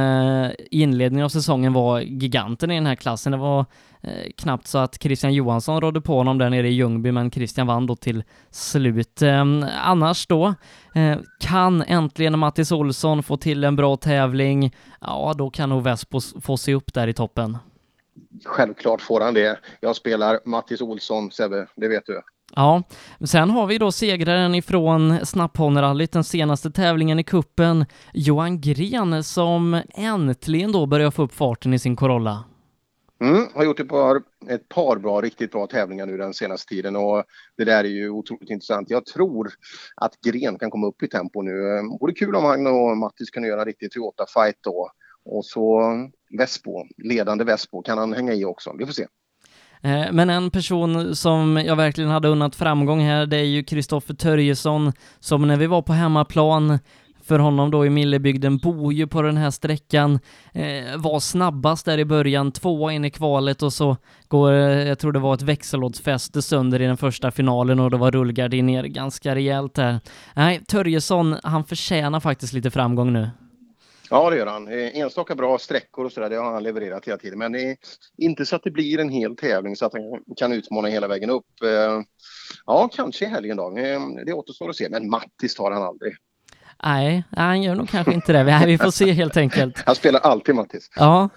i 0.70 0.82
inledningen 0.82 1.24
av 1.24 1.28
säsongen 1.28 1.72
var 1.72 2.00
giganten 2.00 2.70
i 2.70 2.74
den 2.74 2.86
här 2.86 2.94
klassen. 2.94 3.32
Det 3.32 3.38
var 3.38 3.66
Eh, 4.06 4.30
knappt 4.36 4.66
så 4.66 4.78
att 4.78 5.02
Christian 5.02 5.34
Johansson 5.34 5.80
rådde 5.80 6.00
på 6.00 6.16
honom 6.16 6.38
där 6.38 6.50
nere 6.50 6.68
i 6.68 6.72
Ljungby, 6.72 7.12
men 7.12 7.30
Christian 7.30 7.66
vann 7.66 7.86
då 7.86 7.96
till 7.96 8.24
slut. 8.50 9.22
Eh, 9.22 9.44
annars 9.82 10.26
då, 10.26 10.54
eh, 10.94 11.18
kan 11.40 11.82
äntligen 11.82 12.38
Mattis 12.38 12.72
Olsson 12.72 13.22
få 13.22 13.36
till 13.36 13.64
en 13.64 13.76
bra 13.76 13.96
tävling, 13.96 14.74
ja 15.00 15.34
då 15.38 15.50
kan 15.50 15.68
nog 15.68 15.82
Vespo 15.82 16.20
få 16.20 16.56
se 16.56 16.74
upp 16.74 16.94
där 16.94 17.08
i 17.08 17.12
toppen. 17.12 17.58
Självklart 18.44 19.00
får 19.00 19.20
han 19.20 19.34
det. 19.34 19.58
Jag 19.80 19.96
spelar 19.96 20.40
Mattis 20.44 20.80
Olsson, 20.80 21.30
Sebbe, 21.30 21.66
det 21.76 21.88
vet 21.88 22.06
du. 22.06 22.22
Ja, 22.54 22.82
sen 23.24 23.50
har 23.50 23.66
vi 23.66 23.78
då 23.78 23.92
segraren 23.92 24.54
ifrån 24.54 25.26
Snapphanerallyt, 25.26 26.12
den 26.12 26.24
senaste 26.24 26.70
tävlingen 26.70 27.18
i 27.18 27.24
kuppen 27.24 27.86
Johan 28.12 28.60
Gren, 28.60 29.24
som 29.24 29.82
äntligen 29.94 30.72
då 30.72 30.86
börjar 30.86 31.10
få 31.10 31.22
upp 31.22 31.34
farten 31.34 31.74
i 31.74 31.78
sin 31.78 31.96
Corolla. 31.96 32.44
Mm, 33.20 33.48
har 33.54 33.64
gjort 33.64 33.80
ett 33.80 33.88
par, 33.88 34.22
ett 34.48 34.68
par 34.68 34.96
bra, 34.96 35.20
riktigt 35.20 35.50
bra 35.50 35.66
tävlingar 35.66 36.06
nu 36.06 36.16
den 36.16 36.34
senaste 36.34 36.74
tiden 36.74 36.96
och 36.96 37.24
det 37.56 37.64
där 37.64 37.84
är 37.84 37.88
ju 37.88 38.10
otroligt 38.10 38.50
intressant. 38.50 38.90
Jag 38.90 39.06
tror 39.06 39.52
att 39.96 40.20
Gren 40.20 40.58
kan 40.58 40.70
komma 40.70 40.86
upp 40.86 41.02
i 41.02 41.08
tempo 41.08 41.42
nu. 41.42 41.78
Ehm, 41.78 41.88
vore 41.88 42.12
kul 42.12 42.36
om 42.36 42.44
han 42.44 42.66
och 42.66 42.96
Mattis 42.96 43.30
kunde 43.30 43.48
göra 43.48 43.60
en 43.60 43.66
riktig 43.66 43.90
Toyota-fight 43.92 44.58
då. 44.60 44.90
Och 45.24 45.44
så 45.44 45.82
Vespo, 46.38 46.84
ledande 46.96 47.44
Vespo, 47.44 47.82
kan 47.82 47.98
han 47.98 48.12
hänga 48.12 48.34
i 48.34 48.44
också? 48.44 48.74
Vi 48.78 48.86
får 48.86 48.92
se. 48.92 49.06
Ehm, 49.82 50.16
men 50.16 50.30
en 50.30 50.50
person 50.50 51.16
som 51.16 51.56
jag 51.56 51.76
verkligen 51.76 52.10
hade 52.10 52.28
unnat 52.28 52.54
framgång 52.54 53.00
här, 53.00 53.26
det 53.26 53.36
är 53.36 53.44
ju 53.44 53.64
Kristoffer 53.64 54.14
Törjesson, 54.14 54.92
som 55.20 55.48
när 55.48 55.56
vi 55.56 55.66
var 55.66 55.82
på 55.82 55.92
hemmaplan 55.92 56.78
för 57.26 57.38
honom 57.38 57.70
då 57.70 57.86
i 57.86 57.90
Millebygden, 57.90 58.58
bor 58.58 58.92
ju 58.92 59.06
på 59.06 59.22
den 59.22 59.36
här 59.36 59.50
sträckan, 59.50 60.18
eh, 60.54 60.96
var 60.96 61.20
snabbast 61.20 61.86
där 61.86 61.98
i 61.98 62.04
början, 62.04 62.52
tvåa 62.52 62.92
in 62.92 63.04
i 63.04 63.10
kvalet 63.10 63.62
och 63.62 63.72
så 63.72 63.96
går, 64.28 64.52
eh, 64.52 64.88
jag 64.88 64.98
tror 64.98 65.12
det 65.12 65.18
var 65.18 65.34
ett 65.34 65.42
växellådsfäste 65.42 66.42
sönder 66.42 66.82
i 66.82 66.86
den 66.86 66.96
första 66.96 67.30
finalen 67.30 67.80
och 67.80 67.90
det 67.90 67.96
var 67.96 68.10
rullgardin 68.10 68.66
ner 68.66 68.84
ganska 68.84 69.34
rejält 69.34 69.74
där. 69.74 70.00
Nej, 70.36 70.60
Törjesson, 70.68 71.36
han 71.42 71.64
förtjänar 71.64 72.20
faktiskt 72.20 72.52
lite 72.52 72.70
framgång 72.70 73.12
nu. 73.12 73.30
Ja, 74.10 74.30
det 74.30 74.36
gör 74.36 74.46
han. 74.46 74.68
Eh, 74.68 74.98
enstaka 74.98 75.34
bra 75.34 75.58
sträckor 75.58 76.04
och 76.04 76.12
sådär, 76.12 76.30
det 76.30 76.36
har 76.36 76.52
han 76.52 76.62
levererat 76.62 77.06
hela 77.06 77.18
tiden. 77.18 77.38
Men 77.38 77.52
det 77.52 77.62
är 77.62 77.76
inte 78.16 78.46
så 78.46 78.56
att 78.56 78.62
det 78.62 78.70
blir 78.70 78.98
en 78.98 79.08
hel 79.08 79.36
tävling 79.36 79.76
så 79.76 79.86
att 79.86 79.92
han 79.92 80.02
kan 80.36 80.52
utmana 80.52 80.88
hela 80.88 81.08
vägen 81.08 81.30
upp. 81.30 81.62
Eh, 81.64 82.02
ja, 82.66 82.88
kanske 82.92 83.24
i 83.24 83.28
helgen 83.28 83.56
då. 83.56 83.70
Det 84.26 84.32
återstår 84.32 84.70
att 84.70 84.76
se, 84.76 84.88
men 84.90 85.10
Mattis 85.10 85.54
tar 85.54 85.70
han 85.70 85.82
aldrig. 85.82 86.12
Nej, 86.84 87.24
han 87.30 87.62
gör 87.62 87.74
nog 87.74 87.88
kanske 87.88 88.12
inte 88.12 88.32
det. 88.32 88.44
Nej, 88.44 88.66
vi 88.66 88.78
får 88.78 88.90
se 88.90 89.12
helt 89.12 89.36
enkelt. 89.36 89.82
Han 89.86 89.94
spelar 89.94 90.20
alltid 90.20 90.54
Mattis. 90.54 90.90
Ja. 90.96 91.28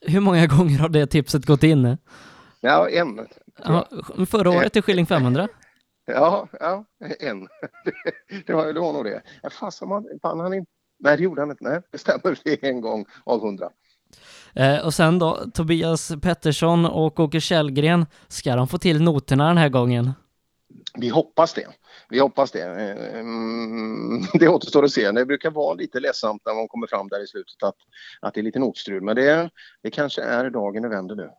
Hur 0.00 0.20
många 0.20 0.46
gånger 0.46 0.78
har 0.78 0.88
det 0.88 1.06
tipset 1.06 1.46
gått 1.46 1.62
in? 1.62 1.98
Ja, 2.60 2.88
en. 2.88 3.26
Ja, 3.64 3.88
förra 4.28 4.50
året 4.50 4.76
i 4.76 4.82
Skilling 4.82 5.06
500? 5.06 5.48
Ja, 6.06 6.48
ja, 6.60 6.84
en. 7.20 7.48
Det, 8.46 8.52
var, 8.52 8.72
det 8.72 8.80
var 8.80 8.92
nog 8.92 9.04
det. 9.04 9.22
Fasen, 9.60 9.88
man, 9.88 10.04
fan, 10.22 10.40
han 10.40 10.54
inte... 10.54 10.70
Nej, 10.98 11.16
det 11.16 11.22
gjorde 11.22 11.42
han 11.42 11.50
inte. 11.50 11.64
Nej, 11.64 11.80
det 11.92 11.98
stämmer. 11.98 12.38
Det 12.44 12.62
är 12.62 12.68
en 12.68 12.80
gång 12.80 13.04
av 13.24 13.40
hundra. 13.40 13.70
Eh, 14.54 14.86
och 14.86 14.94
sen 14.94 15.18
då, 15.18 15.44
Tobias 15.54 16.12
Pettersson 16.22 16.86
och 16.86 17.20
Åke 17.20 17.40
Källgren, 17.40 18.06
ska 18.28 18.56
de 18.56 18.68
få 18.68 18.78
till 18.78 19.02
noterna 19.02 19.48
den 19.48 19.58
här 19.58 19.68
gången? 19.68 20.12
Vi 20.94 21.08
hoppas 21.08 21.54
det. 21.54 21.66
Vi 22.08 22.18
hoppas 22.18 22.50
det. 22.50 22.62
Mm, 22.62 24.22
det 24.34 24.48
återstår 24.48 24.84
att 24.84 24.90
se. 24.90 25.10
Det 25.10 25.26
brukar 25.26 25.50
vara 25.50 25.74
lite 25.74 26.00
ledsamt 26.00 26.42
när 26.46 26.54
man 26.54 26.68
kommer 26.68 26.86
fram 26.86 27.08
där 27.08 27.24
i 27.24 27.26
slutet 27.26 27.62
att, 27.62 27.76
att 28.20 28.34
det 28.34 28.40
är 28.40 28.42
lite 28.42 28.58
notstrul. 28.58 29.02
Men 29.02 29.16
det, 29.16 29.50
det 29.82 29.90
kanske 29.90 30.22
är 30.22 30.50
dagen 30.50 30.82
det 30.82 30.88
vänder 30.88 31.14
nu. 31.14 31.30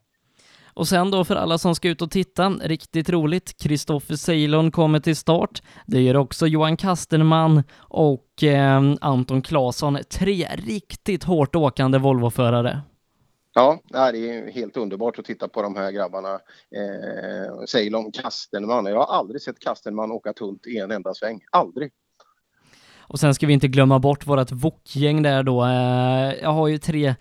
Och 0.78 0.88
sen 0.88 1.12
då 1.12 1.26
för 1.26 1.36
alla 1.36 1.58
som 1.58 1.76
ska 1.76 1.90
ut 1.90 2.02
och 2.02 2.12
titta, 2.12 2.50
riktigt 2.50 3.10
roligt, 3.10 3.58
Kristoffer 3.62 4.16
Ceylon 4.16 4.72
kommer 4.72 5.00
till 5.00 5.16
start. 5.16 5.62
Det 5.86 6.02
gör 6.02 6.16
också 6.16 6.48
Johan 6.48 6.78
Kastenman 6.78 7.64
och 7.78 8.44
eh, 8.44 8.82
Anton 9.02 9.42
Claesson, 9.42 9.98
tre 10.10 10.48
riktigt 10.56 11.24
hårt 11.24 11.56
åkande 11.56 11.98
Volvoförare. 11.98 12.82
Ja, 13.58 13.80
det 14.12 14.30
är 14.30 14.52
helt 14.52 14.78
underbart 14.78 15.20
att 15.20 15.26
titta 15.26 15.48
på 15.48 15.62
de 15.62 15.76
här 15.76 15.92
grabbarna. 15.92 16.34
Eh, 16.76 17.66
Ceylon, 17.68 18.12
Kastenman. 18.12 18.86
Jag 18.86 18.98
har 18.98 19.18
aldrig 19.18 19.42
sett 19.42 19.60
Kastenman 19.60 20.12
åka 20.12 20.34
tunt 20.34 20.68
i 20.68 20.78
en 20.78 20.92
enda 20.92 21.14
sväng. 21.14 21.40
Aldrig. 21.52 21.92
Och 23.00 23.20
sen 23.20 23.36
ska 23.36 23.48
vi 23.48 23.54
inte 23.54 23.68
glömma 23.68 24.00
bort 24.00 24.28
vårt 24.28 24.52
Wok-gäng 24.52 25.22
där 25.22 25.44
då. 25.44 25.64
Eh, 25.64 26.34
jag 26.42 26.50
har 26.50 26.68
ju 26.68 26.78
tre 26.78 27.16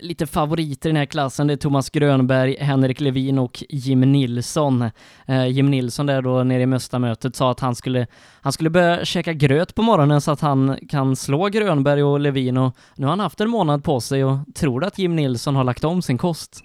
lite 0.00 0.26
favoriter 0.26 0.88
i 0.88 0.92
den 0.92 0.96
här 0.96 1.06
klassen. 1.06 1.46
Det 1.46 1.52
är 1.52 1.56
Thomas 1.56 1.90
Grönberg, 1.90 2.56
Henrik 2.60 3.00
Levin 3.00 3.38
och 3.38 3.64
Jim 3.68 4.00
Nilsson. 4.00 4.90
Eh, 5.26 5.46
Jim 5.46 5.70
Nilsson 5.70 6.06
där 6.06 6.22
då 6.22 6.44
nere 6.44 6.62
i 6.62 6.66
Möstamötet 6.66 7.36
sa 7.36 7.50
att 7.50 7.60
han 7.60 7.74
skulle, 7.74 8.06
han 8.40 8.52
skulle 8.52 8.70
börja 8.70 9.04
käka 9.04 9.32
gröt 9.32 9.74
på 9.74 9.82
morgonen 9.82 10.20
så 10.20 10.30
att 10.30 10.40
han 10.40 10.78
kan 10.88 11.16
slå 11.16 11.48
Grönberg 11.48 12.02
och 12.02 12.20
Levin 12.20 12.56
och 12.56 12.76
nu 12.94 13.06
har 13.06 13.10
han 13.10 13.20
haft 13.20 13.40
en 13.40 13.50
månad 13.50 13.84
på 13.84 14.00
sig 14.00 14.24
och 14.24 14.38
tror 14.54 14.84
att 14.84 14.98
Jim 14.98 15.16
Nilsson 15.16 15.56
har 15.56 15.64
lagt 15.64 15.84
om 15.84 16.02
sin 16.02 16.18
kost? 16.18 16.64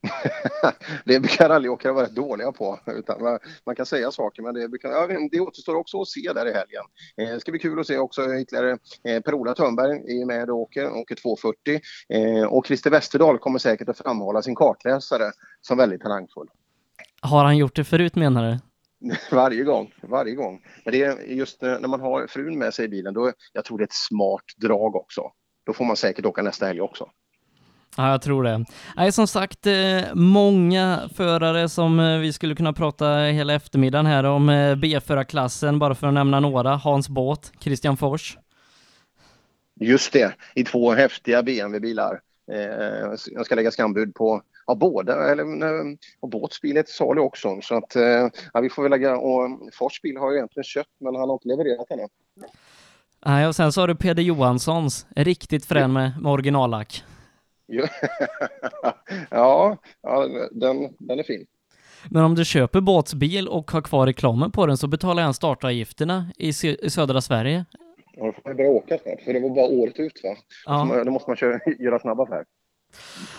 det 1.04 1.20
brukar 1.20 1.48
rallyåkare 1.48 1.92
vara 1.92 2.04
rätt 2.04 2.14
dåliga 2.14 2.52
på. 2.52 2.80
Utan 2.86 3.22
man, 3.22 3.38
man, 3.66 3.76
kan 3.76 3.86
säga 3.86 4.10
saker 4.10 4.42
men 4.42 4.54
det, 4.54 4.68
brukar, 4.68 4.88
ja, 4.88 5.28
det 5.30 5.40
återstår 5.40 5.74
också 5.74 6.00
att 6.00 6.08
se 6.08 6.32
där 6.34 6.46
i 6.46 6.52
helgen. 6.52 6.82
Eh, 7.16 7.34
det 7.34 7.40
ska 7.40 7.50
bli 7.50 7.60
kul 7.60 7.80
att 7.80 7.86
se 7.86 7.98
också 7.98 8.34
ytterligare 8.34 8.78
eh, 9.04 9.20
Per-Ola 9.22 9.54
Törnberg 9.54 10.20
är 10.20 10.26
med 10.26 10.50
och 10.50 10.56
åker, 10.56 10.92
åker 10.92 11.14
2.40. 11.14 11.80
Eh, 12.08 12.46
och 12.46 12.66
Christer 12.66 12.90
Westerdahl 12.90 13.38
kommer 13.38 13.58
säkert 13.58 13.88
att 13.88 13.98
framhålla 13.98 14.42
sin 14.42 14.54
kartläsare 14.54 15.32
som 15.60 15.78
väldigt 15.78 16.02
talangfull. 16.02 16.48
Har 17.20 17.44
han 17.44 17.56
gjort 17.56 17.76
det 17.76 17.84
förut 17.84 18.14
menar 18.14 18.50
du? 18.50 18.58
varje 19.30 19.64
gång, 19.64 19.92
varje 20.00 20.34
gång. 20.34 20.62
Men 20.84 20.92
det 20.92 21.02
är 21.02 21.20
just 21.20 21.62
eh, 21.62 21.80
när 21.80 21.88
man 21.88 22.00
har 22.00 22.26
frun 22.26 22.58
med 22.58 22.74
sig 22.74 22.84
i 22.84 22.88
bilen, 22.88 23.14
då 23.14 23.32
jag 23.52 23.64
tror 23.64 23.78
det 23.78 23.82
är 23.82 23.86
ett 23.86 23.92
smart 23.92 24.44
drag 24.56 24.96
också. 24.96 25.22
Då 25.66 25.72
får 25.72 25.84
man 25.84 25.96
säkert 25.96 26.26
åka 26.26 26.42
nästa 26.42 26.66
helg 26.66 26.80
också. 26.80 27.10
Ja, 27.96 28.10
jag 28.10 28.22
tror 28.22 28.42
det. 28.42 28.64
Nej, 28.96 29.12
som 29.12 29.26
sagt, 29.26 29.66
eh, 29.66 30.14
många 30.14 31.08
förare 31.14 31.68
som 31.68 32.00
eh, 32.00 32.18
vi 32.18 32.32
skulle 32.32 32.54
kunna 32.54 32.72
prata 32.72 33.14
hela 33.14 33.54
eftermiddagen 33.54 34.06
här 34.06 34.24
om 34.24 34.48
eh, 34.48 34.74
B-förarklassen, 34.74 35.78
bara 35.78 35.94
för 35.94 36.06
att 36.06 36.14
nämna 36.14 36.40
några. 36.40 36.76
Hans 36.76 37.08
Båt, 37.08 37.52
Christian 37.60 37.96
Fors. 37.96 38.38
Just 39.80 40.12
det, 40.12 40.34
i 40.54 40.64
två 40.64 40.92
häftiga 40.92 41.42
BMW-bilar. 41.42 42.20
Jag 43.32 43.46
ska 43.46 43.54
lägga 43.54 43.70
skambud 43.70 44.14
på 44.14 44.42
ja, 44.66 44.74
båda, 44.74 45.30
eller 45.32 45.44
och 46.20 46.28
Båts 46.28 46.60
bil 46.60 46.76
är 46.76 46.82
till 46.82 46.94
salu 46.94 47.20
också. 47.20 47.60
Så 47.62 47.74
att 47.74 47.96
ja, 48.52 48.60
vi 48.60 48.70
får 48.70 48.82
väl 48.82 48.90
lägga, 48.90 49.16
och 49.16 49.48
Fors 49.72 50.02
bil 50.02 50.16
har 50.16 50.30
ju 50.30 50.36
egentligen 50.36 50.64
kött 50.64 50.86
men 51.00 51.14
han 51.14 51.28
har 51.28 51.34
inte 51.34 51.48
levererat 51.48 51.90
ännu. 51.90 52.06
Nej, 53.26 53.46
och 53.46 53.56
sen 53.56 53.72
så 53.72 53.80
har 53.80 53.88
du 53.88 53.94
Peder 53.94 54.22
Johanssons, 54.22 55.06
riktigt 55.16 55.66
frän 55.66 55.92
med, 55.92 56.12
med 56.20 56.32
originallack. 56.32 57.04
ja, 59.30 59.78
ja 60.02 60.28
den, 60.50 60.94
den 60.98 61.18
är 61.18 61.22
fin. 61.22 61.46
Men 62.10 62.24
om 62.24 62.34
du 62.34 62.44
köper 62.44 62.80
båtsbil 62.80 63.48
och 63.48 63.70
har 63.70 63.80
kvar 63.80 64.06
reklamen 64.06 64.50
på 64.50 64.66
den 64.66 64.76
så 64.76 64.86
betalar 64.86 65.22
jag 65.22 65.34
startavgifterna 65.34 66.32
i, 66.38 66.48
i 66.82 66.90
södra 66.90 67.20
Sverige. 67.20 67.64
Ja, 68.16 68.26
då 68.26 68.32
får 68.32 68.42
man 68.44 68.56
börja 68.56 68.70
åka 68.70 68.98
snart, 68.98 69.20
för 69.20 69.32
det 69.32 69.40
var 69.40 69.50
bara 69.50 69.66
året 69.66 69.98
ut 69.98 70.20
va? 70.24 70.36
Ja. 70.66 71.02
Då 71.04 71.10
måste 71.10 71.30
man 71.30 71.36
köra, 71.36 71.60
göra 71.78 71.98
snabba 71.98 72.22
affärer. 72.22 72.44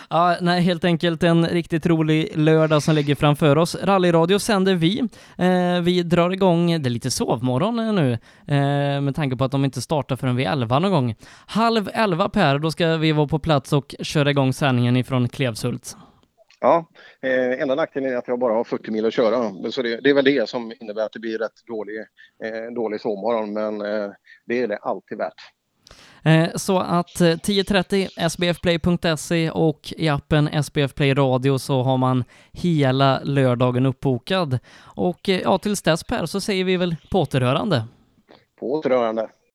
Ja, 0.09 0.37
nej, 0.41 0.61
helt 0.61 0.83
enkelt 0.83 1.23
en 1.23 1.47
riktigt 1.47 1.85
rolig 1.85 2.37
lördag 2.37 2.83
som 2.83 2.95
ligger 2.95 3.15
framför 3.15 3.57
oss. 3.57 3.75
Rallyradio 3.75 4.39
sänder 4.39 4.75
vi. 4.75 4.99
Eh, 5.37 5.81
vi 5.81 6.03
drar 6.03 6.29
igång, 6.29 6.81
det 6.81 6.87
är 6.87 6.89
lite 6.89 7.11
sovmorgon 7.11 7.95
nu, 7.95 8.11
eh, 8.47 9.01
med 9.01 9.15
tanke 9.15 9.35
på 9.35 9.43
att 9.43 9.51
de 9.51 9.65
inte 9.65 9.81
startar 9.81 10.15
förrän 10.15 10.35
vid 10.35 10.47
elva 10.47 10.79
någon 10.79 10.91
gång. 10.91 11.15
Halv 11.47 11.89
elva 11.93 12.29
Per, 12.29 12.59
då 12.59 12.71
ska 12.71 12.97
vi 12.97 13.11
vara 13.11 13.27
på 13.27 13.39
plats 13.39 13.73
och 13.73 13.95
köra 13.99 14.31
igång 14.31 14.53
sändningen 14.53 14.97
ifrån 14.97 15.29
Klevshult. 15.29 15.95
Ja, 16.59 16.89
eh, 17.21 17.61
enda 17.61 17.75
nackdelen 17.75 18.13
är 18.13 18.15
att 18.15 18.27
jag 18.27 18.39
bara 18.39 18.53
har 18.53 18.63
40 18.63 18.91
mil 18.91 19.05
att 19.05 19.13
köra. 19.13 19.71
Så 19.71 19.81
det, 19.81 19.99
det 20.01 20.09
är 20.09 20.13
väl 20.13 20.25
det 20.25 20.49
som 20.49 20.73
innebär 20.79 21.05
att 21.05 21.11
det 21.11 21.19
blir 21.19 21.37
rätt 21.37 21.65
dålig, 21.67 21.99
eh, 22.43 22.73
dålig 22.75 23.01
sovmorgon, 23.01 23.53
men 23.53 23.81
eh, 23.81 24.11
det 24.45 24.61
är 24.61 24.67
det 24.67 24.77
alltid 24.77 25.17
värt. 25.17 25.33
Eh, 26.27 26.49
så 26.55 26.79
att 26.79 27.21
eh, 27.21 27.25
10.30 27.25 28.29
sbfplay.se 28.29 29.49
och 29.49 29.93
i 29.97 30.09
appen 30.09 30.47
SBF 30.47 30.93
Play 30.93 31.13
Radio 31.13 31.57
så 31.57 31.83
har 31.83 31.97
man 31.97 32.23
hela 32.51 33.19
lördagen 33.23 33.85
uppbokad. 33.85 34.59
Och 34.79 35.29
eh, 35.29 35.41
ja, 35.41 35.57
tills 35.57 35.81
dess 35.81 36.03
Per 36.03 36.25
så 36.25 36.41
säger 36.41 36.63
vi 36.63 36.77
väl 36.77 36.95
på 37.11 37.21
återhörande. 37.21 37.83
På 38.59 38.73
återhörande. 38.73 39.29